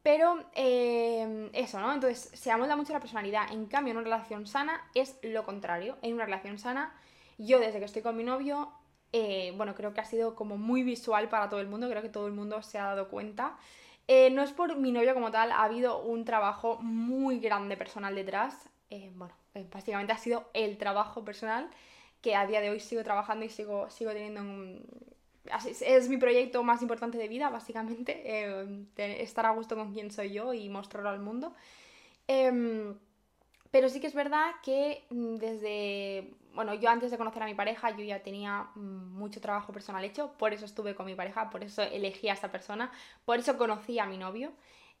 [0.03, 1.91] Pero eh, eso, ¿no?
[1.91, 3.51] Entonces se amolda mucho la personalidad.
[3.51, 5.97] En cambio, en una relación sana es lo contrario.
[6.03, 6.93] En una relación sana,
[7.39, 8.71] yo desde que estoy con mi novio
[9.17, 12.09] eh, bueno, creo que ha sido como muy visual para todo el mundo, creo que
[12.09, 13.55] todo el mundo se ha dado cuenta.
[14.09, 18.13] Eh, no es por mi novio como tal, ha habido un trabajo muy grande personal
[18.13, 18.69] detrás.
[18.89, 19.33] Eh, bueno,
[19.71, 21.69] básicamente ha sido el trabajo personal
[22.21, 24.85] que a día de hoy sigo trabajando y sigo, sigo teniendo un...
[25.79, 30.53] Es mi proyecto más importante de vida, básicamente, estar a gusto con quién soy yo
[30.53, 31.53] y mostrarlo al mundo.
[33.71, 37.53] Pero sí que es verdad que mm, desde bueno, yo antes de conocer a mi
[37.53, 41.49] pareja, yo ya tenía mm, mucho trabajo personal hecho, por eso estuve con mi pareja,
[41.49, 42.91] por eso elegí a esa persona,
[43.25, 44.53] por eso conocí a mi novio,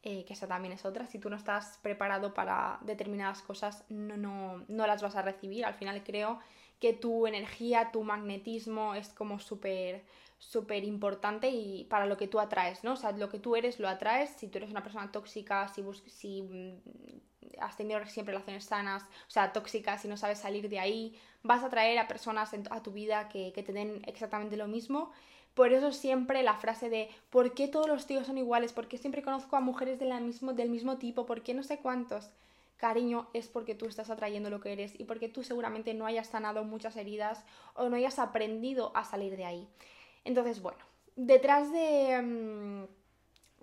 [0.03, 1.07] eh, que esa también es otra.
[1.07, 5.65] Si tú no estás preparado para determinadas cosas, no, no, no las vas a recibir.
[5.65, 6.39] Al final creo
[6.79, 10.03] que tu energía, tu magnetismo es como súper
[10.37, 12.93] súper importante y para lo que tú atraes, ¿no?
[12.93, 14.31] O sea, lo que tú eres lo atraes.
[14.37, 19.31] Si tú eres una persona tóxica, si, si mm, has tenido siempre relaciones sanas, o
[19.31, 22.91] sea, tóxicas y no sabes salir de ahí, vas a atraer a personas a tu
[22.91, 25.11] vida que, que te den exactamente lo mismo.
[25.53, 28.73] Por eso siempre la frase de ¿por qué todos los tíos son iguales?
[28.73, 31.25] ¿Por qué siempre conozco a mujeres de la mismo, del mismo tipo?
[31.25, 32.29] ¿Por qué no sé cuántos?
[32.75, 36.27] Cariño, es porque tú estás atrayendo lo que eres y porque tú seguramente no hayas
[36.27, 39.69] sanado muchas heridas o no hayas aprendido a salir de ahí.
[40.25, 40.79] Entonces, bueno,
[41.15, 42.83] detrás de, mm,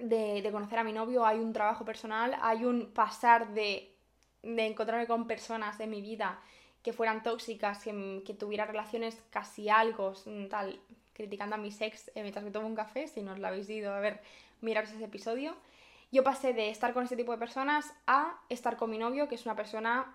[0.09, 3.95] de, de conocer a mi novio hay un trabajo personal, hay un pasar de,
[4.43, 6.41] de encontrarme con personas en mi vida
[6.83, 10.81] que fueran tóxicas, que, que tuviera relaciones casi algo, mm, tal,
[11.13, 13.69] criticando a mi ex eh, mientras me tomo un café, si no os lo habéis
[13.69, 14.21] ido a ver,
[14.61, 15.55] miraros ese episodio.
[16.11, 19.35] Yo pasé de estar con este tipo de personas a estar con mi novio, que
[19.37, 20.15] es una persona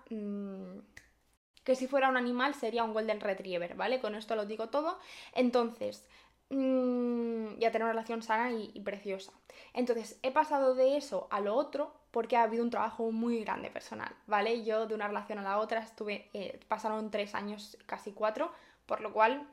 [1.64, 4.00] que si fuera un animal sería un golden retriever, ¿vale?
[4.00, 4.98] Con esto lo digo todo.
[5.34, 6.06] Entonces,
[6.50, 9.32] mmm, ya tener una relación sana y, y preciosa.
[9.72, 13.70] Entonces, he pasado de eso a lo otro porque ha habido un trabajo muy grande
[13.70, 14.64] personal, ¿vale?
[14.64, 18.50] Yo de una relación a la otra estuve, eh, pasaron tres años, casi cuatro,
[18.86, 19.46] por lo cual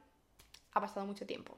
[0.74, 1.58] ha pasado mucho tiempo.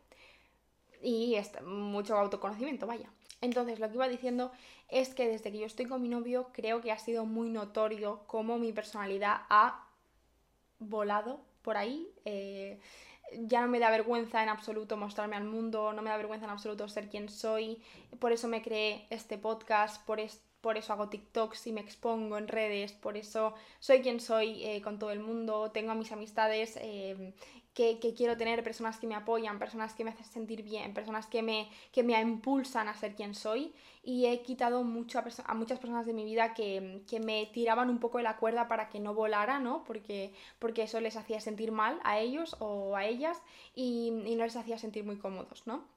[1.02, 3.10] Y mucho autoconocimiento, vaya.
[3.40, 4.52] Entonces, lo que iba diciendo
[4.90, 8.24] es que desde que yo estoy con mi novio, creo que ha sido muy notorio
[8.26, 9.86] cómo mi personalidad ha
[10.80, 12.12] volado por ahí.
[12.26, 12.80] Eh,
[13.34, 16.52] ya no me da vergüenza en absoluto mostrarme al mundo, no me da vergüenza en
[16.52, 17.82] absoluto ser quien soy.
[18.20, 22.38] Por eso me creé este podcast, por, esto por eso hago TikToks y me expongo
[22.38, 26.12] en redes, por eso soy quien soy eh, con todo el mundo, tengo a mis
[26.12, 27.34] amistades eh,
[27.78, 31.44] que, quiero tener, personas que me apoyan, personas que me hacen sentir bien, personas que
[31.44, 36.08] me, que me impulsan a ser quien soy y he quitado mucho a, muchas personas
[36.08, 39.60] de mi vida que, me tiraban un poco de la cuerda para que no volara,
[39.60, 39.84] ¿no?
[39.84, 43.44] Porque, porque eso les hacía sentir mal a ellos o a ellas
[43.76, 45.97] y, y no les hacía sentir muy cómodos, ¿no?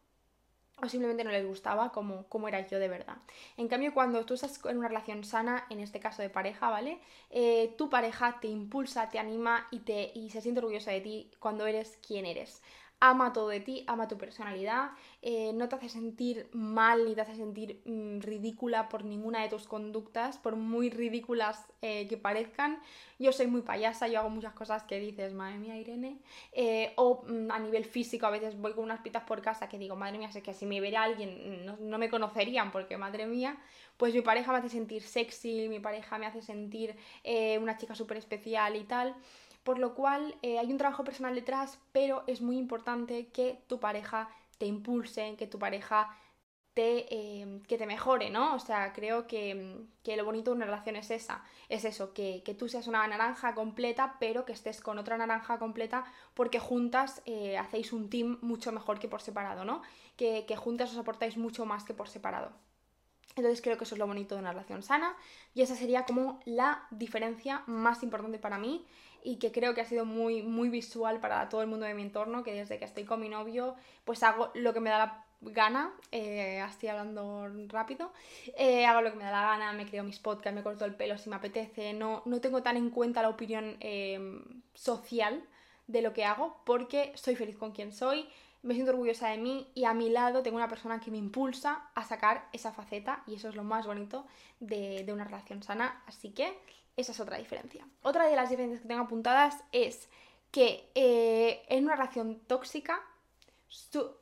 [0.82, 3.16] O simplemente no les gustaba como, era yo de verdad.
[3.56, 7.00] En cambio, cuando tú estás en una relación sana, en este caso de pareja, ¿vale?
[7.30, 11.30] Eh, tu pareja te impulsa, te anima y, te, y se siente orgullosa de ti
[11.38, 12.62] cuando eres quien eres
[13.00, 14.90] ama todo de ti, ama tu personalidad,
[15.22, 19.48] eh, no te hace sentir mal ni te hace sentir mm, ridícula por ninguna de
[19.48, 22.78] tus conductas, por muy ridículas eh, que parezcan.
[23.18, 26.18] Yo soy muy payasa, yo hago muchas cosas que dices, madre mía, Irene.
[26.52, 29.78] Eh, o mm, a nivel físico, a veces voy con unas pitas por casa que
[29.78, 33.26] digo, madre mía, sé que si me viera alguien no, no me conocerían porque, madre
[33.26, 33.56] mía,
[33.96, 36.94] pues mi pareja me hace sentir sexy, mi pareja me hace sentir
[37.60, 39.14] una chica súper especial y tal.
[39.62, 43.78] Por lo cual eh, hay un trabajo personal detrás, pero es muy importante que tu
[43.78, 46.16] pareja te impulse, que tu pareja
[46.74, 48.54] te, eh, que te mejore, ¿no?
[48.54, 52.68] O sea, creo que, lo bonito de una relación es esa, es eso, que, tú
[52.68, 57.92] seas una naranja completa, pero que estés con otra naranja completa porque juntas eh, hacéis
[57.92, 59.82] un team mucho mejor que por separado, ¿no?
[60.16, 62.52] Que, que juntas os aportáis mucho más que por separado.
[63.36, 65.16] Entonces creo que eso es lo bonito de una relación sana
[65.54, 68.84] y esa sería como la diferencia más importante para mí
[69.22, 72.02] y que creo que ha sido muy, muy visual para todo el mundo de mi
[72.02, 75.24] entorno, que desde que estoy con mi novio pues hago lo que me da la
[75.42, 78.12] gana, eh, así hablando rápido,
[78.58, 80.94] eh, hago lo que me da la gana, me creo mis podcasts, me corto el
[80.94, 84.42] pelo si me apetece, no, no tengo tan en cuenta la opinión em,
[84.74, 85.42] social
[85.86, 88.28] de lo que hago porque soy feliz con quien soy,
[88.62, 91.88] me siento orgullosa de mí y a mi lado tengo una persona que me impulsa
[91.94, 94.26] a sacar esa faceta y eso es lo más bonito
[94.60, 96.58] de, una relación sana, así que
[96.96, 97.86] esa es otra diferencia.
[98.02, 100.08] Otra de las diferencias que tengo apuntadas es
[100.50, 103.00] que eh, en una relación tóxica,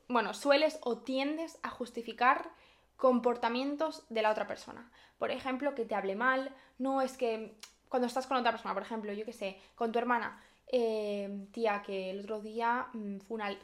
[0.09, 2.51] bueno, sueles o tiendes a justificar
[2.97, 4.91] comportamientos de la otra persona.
[5.19, 7.57] Por ejemplo, que te hable mal, no es que
[7.89, 11.83] cuando estás con otra persona, por ejemplo, yo que sé, con tu hermana, eh, tía,
[11.83, 13.19] que el otro día mm,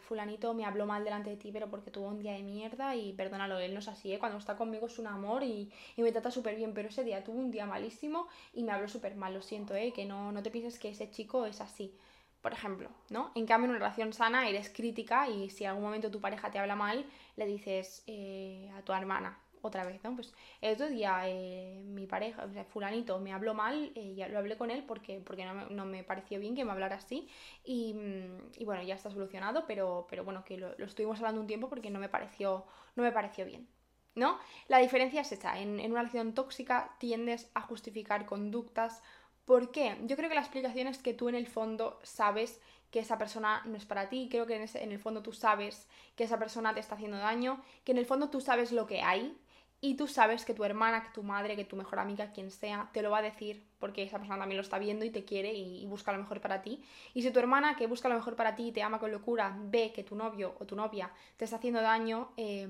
[0.09, 3.13] fulanito me habló mal delante de ti, pero porque tuvo un día de mierda y
[3.13, 4.19] perdónalo, él no es así, ¿eh?
[4.19, 7.39] cuando está conmigo es un amor y, me trata súper bien, pero ese día tuvo
[7.39, 9.93] un día malísimo y me habló súper mal, lo siento, ¿eh?
[9.93, 11.95] que no, no te pienses que ese chico es así.
[12.43, 13.33] por ejemplo, ¿no?
[13.35, 16.51] En cambio, en una relación sana eres crítica y si en algún momento tu pareja
[16.51, 19.39] te habla mal, le dices eh, a tu hermana,
[19.69, 20.15] otra vez, ¿no?
[20.15, 24.29] Pues el otro día eh, mi pareja, o sea, fulanito, me habló mal, eh, ya
[24.29, 27.29] lo hablé con él porque, porque no, me, pareció bien que me hablara así
[27.65, 31.47] y, mm, y bueno, ya está solucionado, pero, pero bueno, que lo, estuvimos hablando un
[31.47, 32.65] tiempo porque no me pareció,
[32.97, 33.69] no me pareció bien.
[34.17, 34.39] ¿No?
[34.69, 39.03] La diferencia es esta, en, en una relación tóxica tiendes a justificar conductas
[39.45, 39.97] ¿Por qué?
[40.05, 43.63] Yo creo que la explicación es que tú en el fondo sabes que esa persona
[43.67, 46.39] no es para ti, creo que en, ese, en, el fondo tú sabes que esa
[46.39, 49.37] persona te está haciendo daño, que en el fondo tú sabes lo que hay
[49.85, 52.89] y tú sabes que tu hermana, que tu madre, que tu mejor amiga, quien sea,
[52.95, 55.53] te lo va a decir porque esa persona también lo está viendo y te quiere
[55.53, 56.83] y, busca lo mejor para ti.
[57.13, 59.55] Y si tu hermana, que busca lo mejor para ti y te ama con locura,
[59.59, 62.67] ve que tu novio o tu novia te está haciendo daño, eh,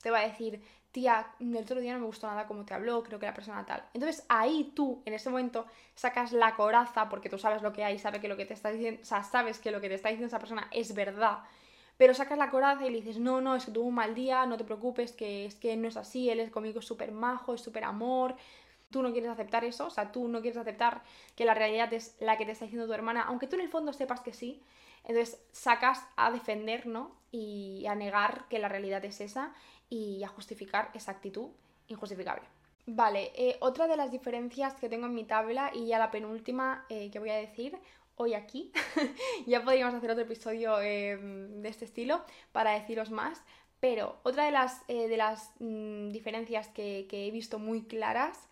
[0.00, 3.02] te va a decir, tía, el otro día no me gustó nada como te habló,
[3.02, 3.84] creo que la persona tal.
[3.92, 7.98] Entonces ahí tú, en ese momento, sacas la coraza porque tú sabes lo que hay,
[7.98, 10.38] sabes que lo que te está diciendo, sabes que lo que te está diciendo esa
[10.38, 11.40] persona es verdad.
[11.98, 14.46] Pero sacas la coraza y le dices, no, no, es que tuvo un mal día,
[14.46, 17.60] no te preocupes, que es que no es así, él es conmigo súper majo, es
[17.60, 18.36] súper amor.
[18.90, 21.02] Tú no quieres aceptar eso, o sea, tú no quieres aceptar
[21.36, 23.68] que la realidad es la que te está diciendo tu hermana, aunque tú en el
[23.68, 24.62] fondo sepas que sí.
[25.04, 27.16] Entonces sacas a defender, ¿no?
[27.30, 29.52] Y a negar que la realidad es esa
[29.90, 31.48] y a justificar esa actitud
[31.88, 32.46] injustificable.
[32.86, 36.86] Vale, eh, otra de las diferencias que tengo en mi tabla y ya la penúltima
[36.88, 37.78] eh, que voy a decir
[38.18, 38.72] hoy aquí,
[39.46, 43.42] ya podríamos hacer otro episodio eh, de este estilo para deciros más,
[43.80, 48.48] pero otra de las, de las mmm, diferencias que, que, he visto muy claras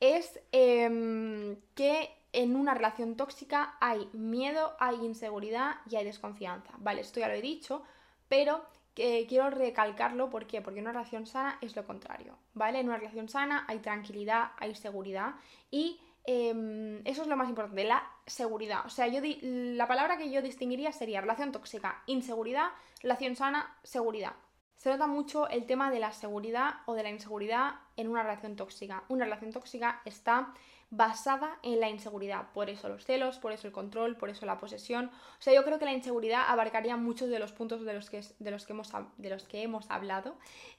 [0.00, 6.72] es em, que en una relación tóxica hay miedo, hay inseguridad y hay desconfianza.
[6.78, 7.82] Vale, esto ya lo he dicho,
[8.28, 8.64] pero
[8.96, 10.60] eh, quiero recalcarlo, ¿por qué?
[10.60, 12.80] Porque en una relación sana es lo contrario, ¿vale?
[12.80, 15.34] En una relación sana hay tranquilidad, hay seguridad
[15.70, 16.00] y
[16.32, 18.86] eh, eso es lo más importante, la seguridad.
[18.86, 22.68] O sea, yo la palabra que yo distinguiría sería relación tóxica, inseguridad,
[23.02, 24.34] relación sana, seguridad.
[24.80, 28.56] Se nota mucho el tema de la seguridad o de la inseguridad en una relación
[28.56, 29.04] tóxica.
[29.08, 30.54] Una relación tóxica está
[30.88, 32.50] basada en la inseguridad.
[32.54, 35.10] Por eso los celos, por eso el control, por eso la posesión.
[35.38, 38.22] O sea, yo creo que la inseguridad abarcaría muchos de los puntos de los que,
[38.38, 40.38] de los que, hemos, de los que hemos hablado.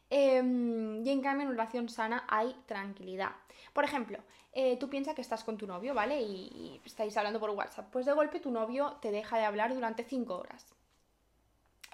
[0.10, 0.38] Eh,
[1.06, 3.34] y en cambio, en una relación sana hay tranquilidad.
[3.72, 4.18] Por ejemplo,
[4.52, 6.20] eh, tú piensas que estás con tu novio, ¿vale?
[6.24, 7.92] Y, y estáis hablando por WhatsApp.
[7.92, 10.66] Pues de golpe tu novio te deja de hablar durante 5 horas.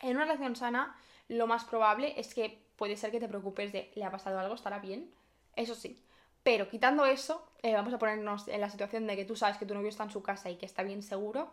[0.01, 0.95] En una relación sana,
[1.27, 4.55] lo más probable es que puede ser que te preocupes de, ¿le ha pasado algo?
[4.55, 5.11] ¿Estará bien?
[5.55, 5.99] Eso sí,
[6.43, 9.65] pero quitando eso, eh, vamos a ponernos en la situación de que tú sabes que
[9.65, 11.51] tu novio está en su casa y que está bien seguro.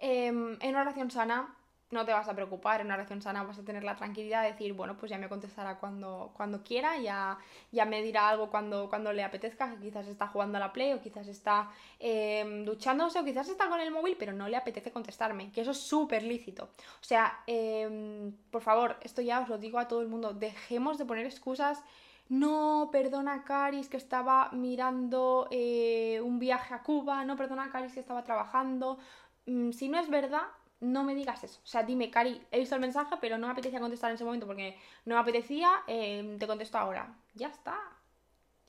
[0.00, 1.56] Eh, en una relación sana
[1.90, 4.52] no te vas a preocupar, en una relación sana vas a tener la tranquilidad de
[4.52, 7.38] decir, bueno, pues ya me contestará cuando, cuando quiera, ya,
[7.72, 11.00] ya me dirá algo cuando, cuando le apetezca, quizás está jugando a la play o
[11.00, 15.50] quizás está eh, duchándose o quizás está con el móvil, pero no le apetece contestarme,
[15.50, 16.64] que eso es súper lícito.
[17.00, 20.98] O sea, eh, por favor, esto ya os lo digo a todo el mundo, dejemos
[20.98, 21.82] de poner excusas
[22.28, 28.00] no, perdona Caris que estaba mirando eh, un viaje a Cuba, no, perdona Caris que
[28.00, 28.98] estaba trabajando.
[29.46, 30.42] Mm, si no es verdad,
[30.80, 31.60] no me digas eso.
[31.64, 34.24] O sea, dime, Cari, he visto el mensaje, pero no me apetecía contestar en ese
[34.24, 37.14] momento porque no me apetecía, eh, te contesto ahora.
[37.34, 37.78] Ya está,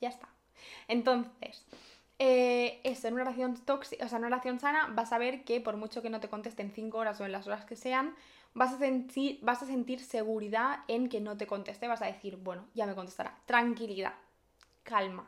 [0.00, 0.28] ya está.
[0.88, 1.64] Entonces,
[2.18, 5.44] eh, eso, en una relación tóxica, o sea, en una relación sana, vas a ver
[5.44, 8.14] que por mucho que no te contesten 5 horas o en las horas que sean,
[8.54, 12.36] vas a, sentir, vas a sentir seguridad en que no te conteste, vas a decir,
[12.36, 13.38] bueno, ya me contestará.
[13.46, 14.14] Tranquilidad,
[14.82, 15.26] calma,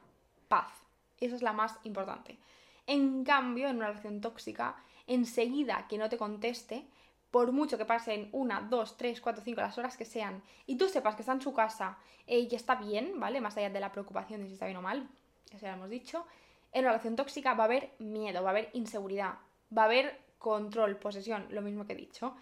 [0.49, 0.73] paz.
[1.21, 2.39] Eso es la más importante.
[2.87, 6.87] En cambio, en una relación tóxica, enseguida que no te conteste,
[7.31, 10.89] por mucho que pasen una, dos, tres, cuatro, cinco, las horas que sean, y tú
[10.89, 13.41] sepas que está en su casa eh, y está bien, ¿vale?
[13.41, 15.09] Más allá de la preocupación de si está bien o mal,
[15.51, 16.27] ya se lo hemos dicho,
[16.73, 19.35] en relación tóxica va a haber miedo, va a haber inseguridad,
[19.77, 22.35] va a haber control, posesión, lo mismo que he dicho.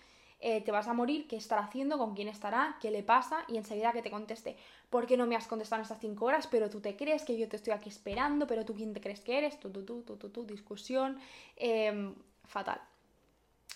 [0.42, 3.58] Eh, te vas a morir, qué estará haciendo, con quién estará, qué le pasa y
[3.58, 4.56] enseguida que te conteste,
[4.88, 6.46] ¿por qué no me has contestado en estas 5 horas?
[6.46, 9.20] Pero tú te crees que yo te estoy aquí esperando, pero tú quién te crees
[9.20, 11.18] que eres, tú, tú, tú, tú, tú, tú discusión,
[11.56, 12.14] eh,
[12.50, 12.80] fatal.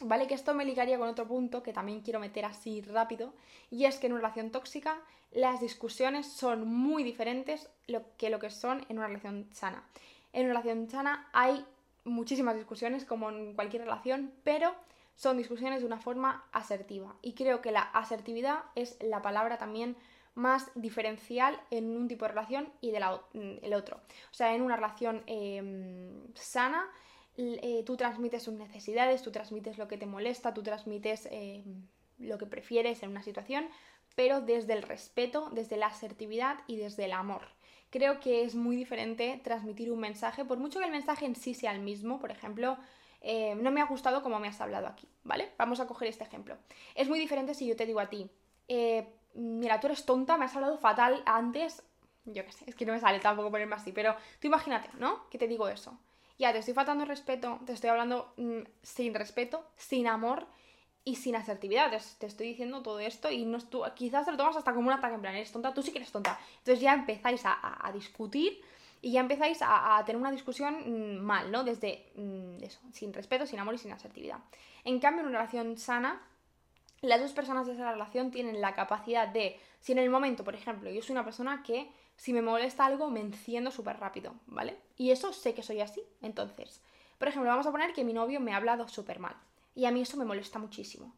[0.01, 3.33] Vale, que esto me ligaría con otro punto que también quiero meter así rápido,
[3.71, 7.69] y es que en una relación tóxica las discusiones son muy diferentes
[8.19, 9.85] que lo que son en una relación sana.
[10.33, 11.65] En una relación sana hay
[12.05, 14.75] muchísimas discusiones como en cualquier relación, pero
[15.17, 17.15] son discusiones de una forma asertiva.
[17.23, 19.97] Y creo que la asertividad es la palabra también
[20.35, 23.97] más diferencial en un tipo de relación y del mm, otro.
[24.31, 26.89] O sea, en una relación eh, sana,
[27.37, 31.65] eh, tú transmites sus necesidades, tú transmites lo que te molesta, tú transmites eh,
[32.19, 33.69] lo que prefieres en una situación,
[34.15, 37.43] pero desde el respeto, desde la asertividad y desde el amor.
[37.91, 41.55] Creo que es muy diferente transmitir un mensaje, por mucho que el mensaje en sí
[41.55, 42.77] sea el mismo, por ejemplo,
[43.21, 45.51] eh, no me ha gustado como me has hablado aquí, ¿vale?
[45.59, 46.57] Vamos a coger este ejemplo.
[46.95, 48.31] Es muy diferente si yo te digo a ti,
[49.35, 51.83] mira, tú eres tonta, me has hablado fatal antes,
[52.25, 55.29] yo qué sé, es que no me sale tampoco ponerme así, pero tú imagínate, ¿no?
[55.31, 55.99] Que te digo eso.
[56.39, 60.47] Ya, te estoy faltando respeto, te estoy hablando mm, sin respeto, sin amor
[61.05, 61.93] y sin asertividad.
[62.19, 64.95] Te, estoy diciendo todo esto y no, tú, quizás te lo tomas hasta como un
[64.95, 66.39] ataque en plan, eres tonta, tú sí que eres tonta.
[66.59, 68.61] Entonces ya empezáis a, discutir
[69.01, 71.63] y ya empezáis a, tener una discusión mm, mal, ¿no?
[71.63, 74.39] Desde mm, eso, sin respeto, sin amor y sin asertividad.
[74.83, 76.21] En cambio, en una relación sana,
[77.01, 80.55] las dos personas de esa relación tienen la capacidad de, si en el momento, por
[80.55, 84.79] ejemplo, yo soy una persona que si me molesta algo me enciendo súper rápido, ¿vale?
[84.97, 86.03] Y eso sé que soy así.
[86.23, 86.81] Entonces,
[87.19, 89.37] por ejemplo, vamos a poner que mi novio me ha hablado súper mal.
[89.75, 91.15] Y a mí eso me molesta muchísimo.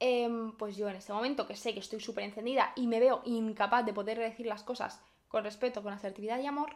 [0.00, 3.22] Em, pues yo en este momento que sé que estoy súper encendida y me veo
[3.24, 6.70] incapaz de poder decir las cosas con respeto, con asertividad y amor,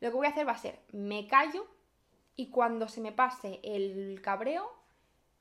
[0.00, 1.66] lo que voy a hacer va a ser, me callo
[2.36, 4.70] y cuando se me pase el cabreo,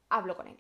[0.09, 0.57] hablo con él.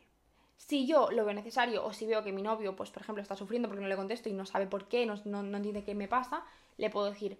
[0.57, 3.35] Si yo lo veo necesario o si veo que mi novio, pues por ejemplo, está
[3.35, 5.95] sufriendo porque no le contesto y no sabe por qué, no, no, no entiende qué
[5.95, 6.43] me pasa,
[6.77, 7.39] le puedo decir,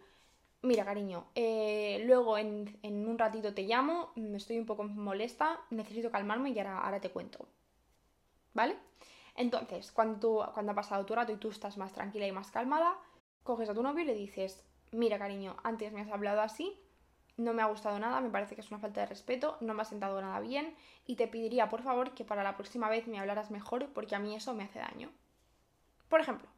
[0.62, 6.50] mira cariño, eh, luego en, un ratito te llamo, estoy un poco molesta, necesito calmarme
[6.50, 7.48] y ahora, ahora te cuento.
[8.54, 8.76] ¿Vale?
[9.36, 12.98] Entonces, cuando, cuando ha pasado tu rato y tú estás más tranquila y más calmada,
[13.44, 16.80] coges a tu novio y le dices, mira cariño, antes me has hablado así,
[17.38, 19.84] no me ha gustado nada, me parece que es una falta de respeto, no me
[19.84, 20.76] ha sentado nada bien
[21.06, 24.20] y te pediría por favor que para la próxima vez me hablaras mejor porque a
[24.20, 25.12] mí eso me hace daño.
[26.10, 26.50] Por ejemplo,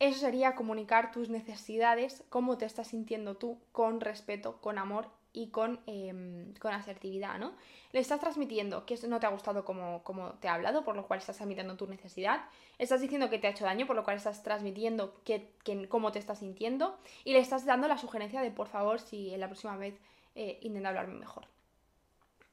[0.00, 5.48] eso sería comunicar tus necesidades, cómo te estás sintiendo tú, con respeto, con amor y
[5.48, 7.52] con, em, con asertividad, ¿no?
[7.92, 11.06] Le estás transmitiendo que no te ha gustado como, como, te ha hablado, por lo
[11.06, 12.44] cual estás transmitiendo tu necesidad.
[12.78, 15.50] Estás diciendo que te ha hecho daño, por lo cual estás transmitiendo que,
[15.88, 16.98] cómo te estás sintiendo.
[17.24, 19.94] Y le estás dando la sugerencia de, por favor, si la próxima vez
[20.34, 21.46] eh, intenta hablarme mejor.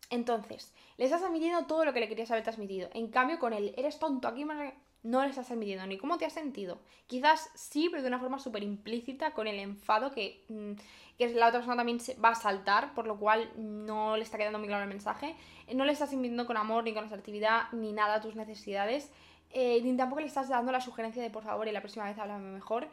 [0.10, 2.89] Entonces, le estás transmitiendo todo lo que le querías haber transmitido.
[2.94, 4.74] En cambio, con el eres tonto, aquí me
[5.04, 6.80] no le estás admitiendo ni cómo te has sentido.
[7.08, 10.74] Quizás sí, pero de una forma súper implícita, con el enfado que, mm,
[11.18, 14.60] que, la otra persona también va a saltar, por lo cual no le está quedando
[14.60, 15.36] muy claro el mensaje.
[15.74, 19.12] No le estás invitando con amor, ni con asertividad, ni nada a tus necesidades.
[19.54, 22.18] Eh, ni tampoco le estás dando la sugerencia de por favor y la próxima vez
[22.18, 22.88] háblame mejor.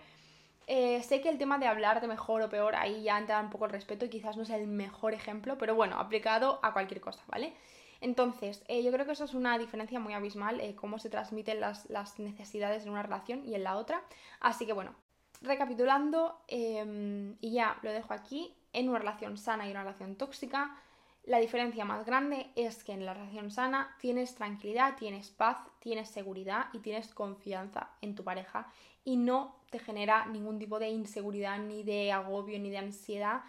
[0.66, 3.48] Eh, sé que el tema de hablar de mejor o peor ahí ya entra un
[3.48, 7.00] poco el respeto y quizás no es el mejor ejemplo, pero bueno, aplicado a cualquier
[7.00, 7.54] cosa, ¿vale?
[8.00, 11.60] Entonces, eh, yo creo que eso es una diferencia muy abismal, eh, cómo se transmiten
[11.60, 14.02] las, necesidades en una relación y en la otra.
[14.40, 14.94] Así que bueno,
[15.42, 20.76] recapitulando, em, y ya lo dejo aquí, en una relación sana y una relación tóxica,
[21.24, 26.08] la diferencia más grande es que en la relación sana tienes tranquilidad, tienes paz, tienes
[26.08, 28.72] seguridad y tienes confianza en tu pareja
[29.04, 33.42] y no te genera ningún tipo de inseguridad, ni de agobio, ni de ansiedad,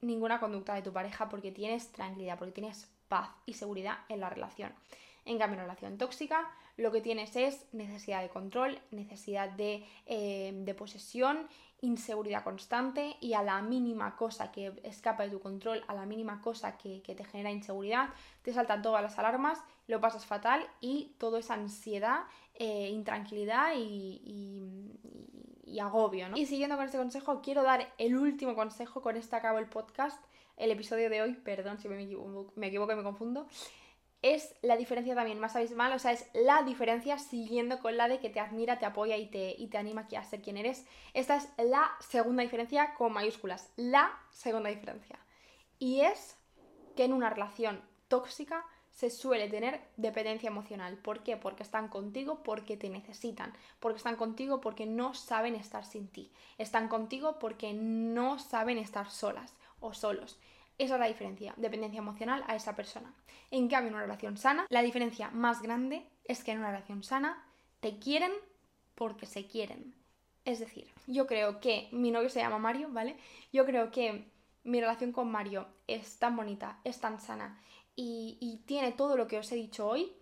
[0.00, 4.30] ninguna conducta de tu pareja porque tienes tranquilidad, porque tienes paz y seguridad en la
[4.30, 4.72] relación.
[5.24, 6.48] En cambio, en relación tóxica,
[6.78, 11.48] lo que tienes es necesidad de control, necesidad de, eh, posesión,
[11.80, 16.40] inseguridad constante y a la mínima cosa que escapa de tu control, a la mínima
[16.40, 18.08] cosa que, te genera inseguridad,
[18.42, 22.20] te saltan todas las alarmas, lo pasas fatal y toda esa ansiedad,
[22.54, 24.94] eh, intranquilidad y,
[25.80, 26.26] agobio.
[26.34, 30.20] Y siguiendo con este consejo, quiero dar el último consejo, con este acabo el podcast,
[30.58, 33.46] el episodio de hoy, perdón si me equivoco, me equivoco y me confundo,
[34.22, 38.18] es la diferencia también más abismal, o sea, es la diferencia siguiendo con la de
[38.18, 40.84] que te admira, te apoya y te, y te anima a ser quien eres.
[41.14, 45.18] Esta es la segunda diferencia con mayúsculas, la segunda diferencia.
[45.78, 46.36] Y es
[46.96, 50.96] que en una relación tóxica se suele tener dependencia emocional.
[50.96, 51.36] ¿Por qué?
[51.36, 56.32] Porque están contigo porque te necesitan, porque están contigo porque no saben estar sin ti,
[56.56, 60.38] están contigo porque no saben estar solas o solos.
[60.78, 63.12] Esa es la diferencia, dependencia emocional a esa persona.
[63.50, 67.02] En cambio, en una relación sana, la diferencia más grande es que en una relación
[67.02, 67.44] sana
[67.80, 68.32] te quieren
[68.94, 69.94] porque se quieren.
[70.44, 73.16] Es decir, yo creo que mi novio se llama Mario, ¿vale?
[73.52, 74.30] Yo creo que
[74.64, 77.60] mi relación con Mario es tan bonita, es tan sana
[77.96, 80.12] y, y tiene todo lo que os he dicho hoy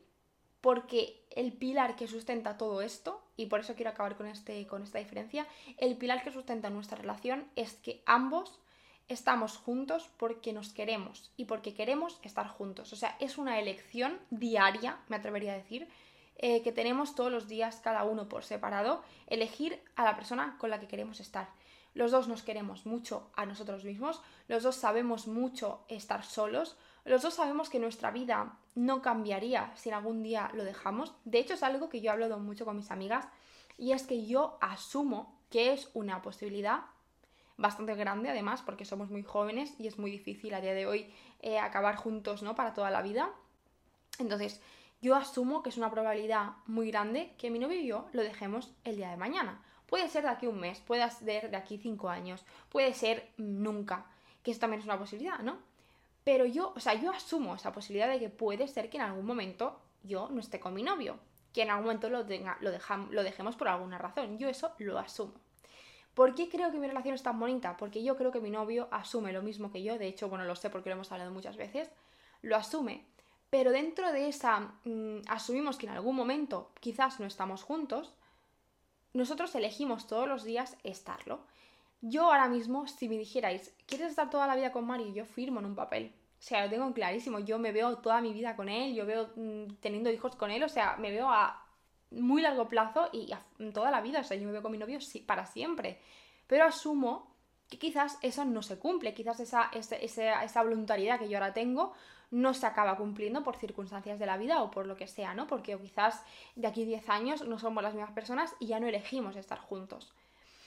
[0.60, 4.82] porque el pilar que sustenta todo esto, y por eso quiero acabar con, este, con
[4.82, 5.46] esta diferencia,
[5.76, 8.58] el pilar que sustenta nuestra relación es que ambos
[9.08, 12.92] estamos juntos porque nos queremos y porque queremos estar juntos.
[12.92, 15.88] O sea, es una elección diaria, me atrevería a decir,
[16.38, 20.70] eh, que tenemos todos los días, cada uno por separado, elegir a la persona con
[20.70, 21.48] la que queremos estar.
[21.94, 26.76] Los dos nos queremos mucho a nosotros mismos, los dos sabemos mucho estar solos,
[27.06, 31.14] los dos sabemos que nuestra vida no cambiaría si algún día lo dejamos.
[31.24, 33.26] De hecho, es algo que yo he hablado mucho con mis amigas
[33.78, 36.80] y es que yo asumo que es una posibilidad
[37.56, 41.12] bastante grande además, porque somos muy jóvenes y es muy difícil a día de hoy
[41.40, 42.54] eh, acabar juntos, ¿no?
[42.54, 43.30] Para toda la vida.
[44.18, 44.60] Entonces,
[45.00, 48.72] yo asumo que es una probabilidad muy grande que mi novio y yo lo dejemos
[48.84, 49.62] el día de mañana.
[49.86, 54.06] Puede ser de aquí un mes, puede ser de aquí cinco años, puede ser nunca,
[54.42, 55.58] que eso también es una posibilidad, ¿no?
[56.24, 59.24] Pero yo, o sea, yo asumo esa posibilidad de que puede ser que en algún
[59.24, 61.20] momento yo no esté con mi novio,
[61.52, 62.70] que en algún momento lo, tenga, lo,
[63.10, 64.38] lo dejemos por alguna razón.
[64.38, 65.34] Yo eso lo asumo.
[66.16, 67.76] ¿Por qué creo que mi relación es tan bonita?
[67.76, 70.56] Porque yo creo que mi novio asume lo mismo que yo, de hecho, bueno, lo
[70.56, 71.90] sé porque lo hemos hablado muchas veces,
[72.40, 73.04] lo asume,
[73.50, 78.14] pero dentro de esa, mm, asumimos que en algún momento quizás no estamos juntos,
[79.12, 81.40] nosotros elegimos todos los días estarlo.
[82.00, 85.12] Yo ahora mismo, si me dijerais, ¿quieres estar toda la vida con Mario?
[85.12, 86.14] Yo firmo en un papel.
[86.38, 87.40] O sea, lo tengo clarísimo.
[87.40, 90.62] Yo me veo toda mi vida con él, yo veo mm, teniendo hijos con él,
[90.62, 91.65] o sea, me veo a
[92.10, 93.32] muy largo plazo y
[93.72, 94.20] toda la vida.
[94.20, 96.00] O sea, yo me veo con mi novio para siempre.
[96.46, 97.34] Pero asumo
[97.68, 99.96] que quizás eso no se cumple, quizás esa, esa,
[100.44, 101.92] esa voluntariedad que yo ahora tengo
[102.30, 105.46] no se acaba cumpliendo por circunstancias de la vida o por lo que sea, ¿no?
[105.46, 106.22] Porque quizás
[106.54, 110.12] de aquí 10 años no somos las mismas personas y ya no elegimos estar juntos.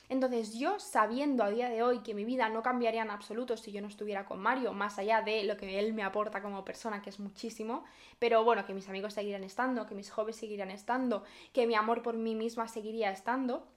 [0.09, 3.71] Entonces yo, sabiendo a día de hoy que mi vida no cambiaría en absoluto si
[3.71, 7.01] yo no estuviera con Mario, más allá de lo que él me aporta como persona,
[7.03, 7.85] que es muchísimo,
[8.17, 12.01] pero bueno, que mis amigos seguirían estando, que mis hobbies seguirían estando, que mi amor
[12.01, 13.67] por mí misma seguiría estando,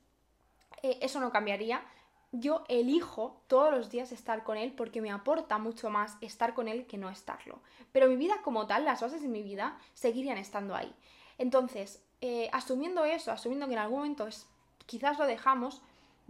[0.82, 1.84] eh, eso no cambiaría,
[2.32, 6.66] yo elijo todos los días estar con él porque me aporta mucho más estar con
[6.66, 7.60] él que no estarlo.
[7.92, 10.94] Pero mi vida como tal, las bases de mi vida, seguirían estando ahí.
[11.36, 14.46] Entonces, eh, asumiendo eso, asumiendo que en algún momento es,
[14.86, 15.82] quizás lo dejamos,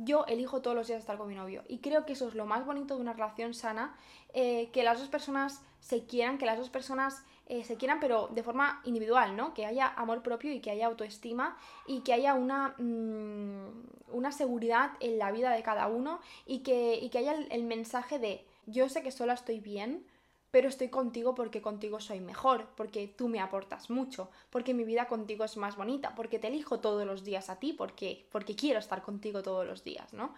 [0.05, 1.63] yo elijo todos los días estar con mi novio.
[1.69, 3.95] Y creo que eso es lo más bonito de una relación sana,
[4.35, 8.29] eh, que las dos personas se quieran, que las dos personas eh, se quieran, pero
[8.29, 9.53] de forma individual, ¿no?
[9.53, 14.93] Que haya amor propio y que haya autoestima y que haya una, mm, una seguridad
[15.01, 18.89] en la vida de cada uno y que, y que haya el, mensaje de yo
[18.89, 20.07] sé que sola estoy bien,
[20.53, 25.09] pero estoy contigo porque contigo soy mejor, porque tú me aportas mucho, porque mi vida
[25.09, 28.79] contigo es más bonita, porque te elijo todos los días a ti, porque, porque quiero
[28.79, 30.35] estar contigo todos los días, ¿no?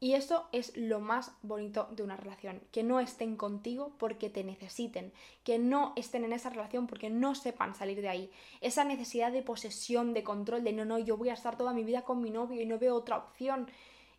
[0.00, 4.42] Y eso es lo más bonito de una relación, que no estén contigo porque te
[4.42, 5.12] necesiten,
[5.44, 8.30] que no estén en esa relación porque no sepan salir de ahí.
[8.62, 11.84] Esa necesidad de posesión, de control, de no, no, yo voy a estar toda mi
[11.84, 13.68] vida con mi novio y no veo otra opción.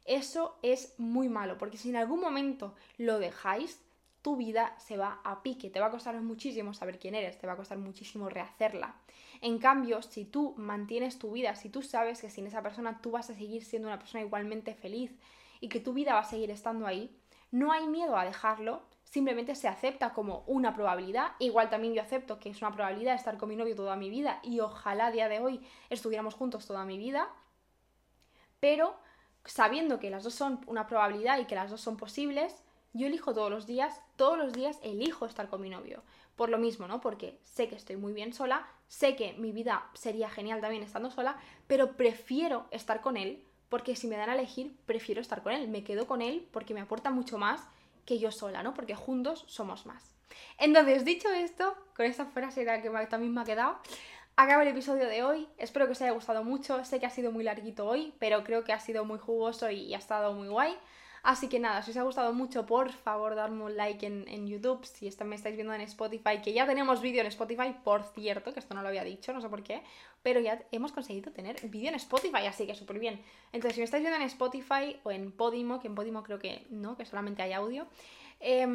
[0.05, 3.82] Eso es muy malo, porque si en algún momento lo dejáis,
[4.23, 7.45] tu vida se va a pique, te va a costar muchísimo saber quién eres, te
[7.45, 8.95] va a costar muchísimo rehacerla.
[9.41, 13.11] En cambio, si tú mantienes tu vida, si tú sabes que sin esa persona tú
[13.11, 15.11] vas a seguir siendo una persona igualmente feliz,
[15.59, 17.15] y que tu vida va a seguir estando ahí,
[17.51, 21.33] no hay miedo a dejarlo, simplemente se acepta como una probabilidad.
[21.39, 24.39] Igual también yo acepto que es una probabilidad estar con mi novio toda mi vida
[24.43, 27.29] y ojalá a día de hoy estuviéramos juntos toda mi vida,
[28.59, 28.95] pero
[29.45, 32.62] sabiendo que las dos son una probabilidad y que las dos son posibles,
[32.93, 36.03] yo elijo todos los días, todos los días elijo estar con mi novio.
[36.35, 37.01] Por lo mismo, ¿no?
[37.01, 41.11] Porque sé que estoy muy bien sola, sé que mi vida sería genial también estando
[41.11, 41.37] sola,
[41.67, 45.67] pero prefiero estar con él porque si me dan a elegir, prefiero estar con él.
[45.67, 47.59] Me quedo con él porque me aporta mucho más
[48.05, 48.75] que yo sola, ¿no?
[48.75, 50.13] Porque juntos somos más.
[50.59, 53.79] Entonces, dicho esto, con esta frase que también me ha quedado,
[54.35, 55.47] acabo el episodio de hoy.
[55.57, 56.85] Espero que os haya gustado mucho.
[56.85, 59.95] Sé que ha sido muy larguito hoy, pero creo que ha sido muy jugoso y
[59.95, 60.77] ha estado muy guay.
[61.23, 64.83] Así que nada, si os ha gustado mucho, por favor, darme un like en, YouTube.
[64.83, 68.59] Si me estáis viendo en Spotify, que ya tenemos vídeo en Spotify, por cierto, que
[68.59, 69.81] esto no lo había dicho, no sé por qué,
[70.21, 73.21] pero ya hemos conseguido tener vídeo en Spotify, así que súper bien.
[73.53, 76.67] Entonces, si me estáis viendo en Spotify o en Podimo, que en Podimo creo que
[76.69, 77.87] no, que solamente hay audio,
[78.41, 78.67] eh,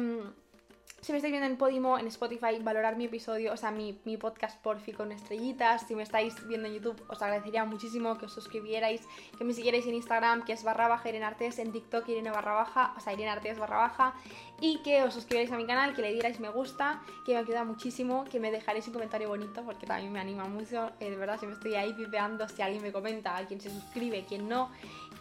[1.01, 4.61] si me estáis viendo en Podimo, en Spotify, valorar mi episodio, o sea, mi, podcast
[4.61, 5.87] porfi con estrellitas.
[5.87, 9.01] Si me estáis viendo en YouTube, os agradecería muchísimo que os suscribierais,
[9.37, 12.93] que me siguierais en Instagram, que es barra baja Irene Artes, en TikTok Irene barra
[12.97, 14.13] o sea, Irene Artes barra baja,
[14.59, 17.63] y que os suscribáis a mi canal, que le dierais me gusta, que me ayuda
[17.63, 21.39] muchísimo, que me dejaréis un comentario bonito, porque también me anima mucho, eh, de verdad,
[21.39, 24.69] si me estoy ahí pipeando, si alguien me comenta, a quien se suscribe, quien no.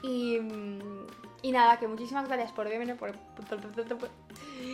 [0.03, 0.39] Y,
[1.43, 3.15] y nada, que muchísimas gracias por verme, por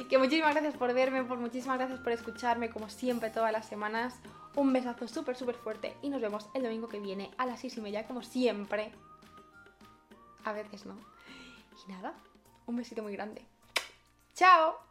[0.09, 4.15] que muchísimas gracias por verme, por muchísimas gracias por escucharme como siempre todas las semanas.
[4.55, 7.79] Un besazo súper súper fuerte y nos vemos el domingo que viene a las 6
[7.79, 8.93] y media como siempre.
[10.45, 10.97] A veces no.
[11.87, 12.15] Y nada,
[12.67, 13.45] un besito muy grande.
[14.35, 14.84] ¡Chao!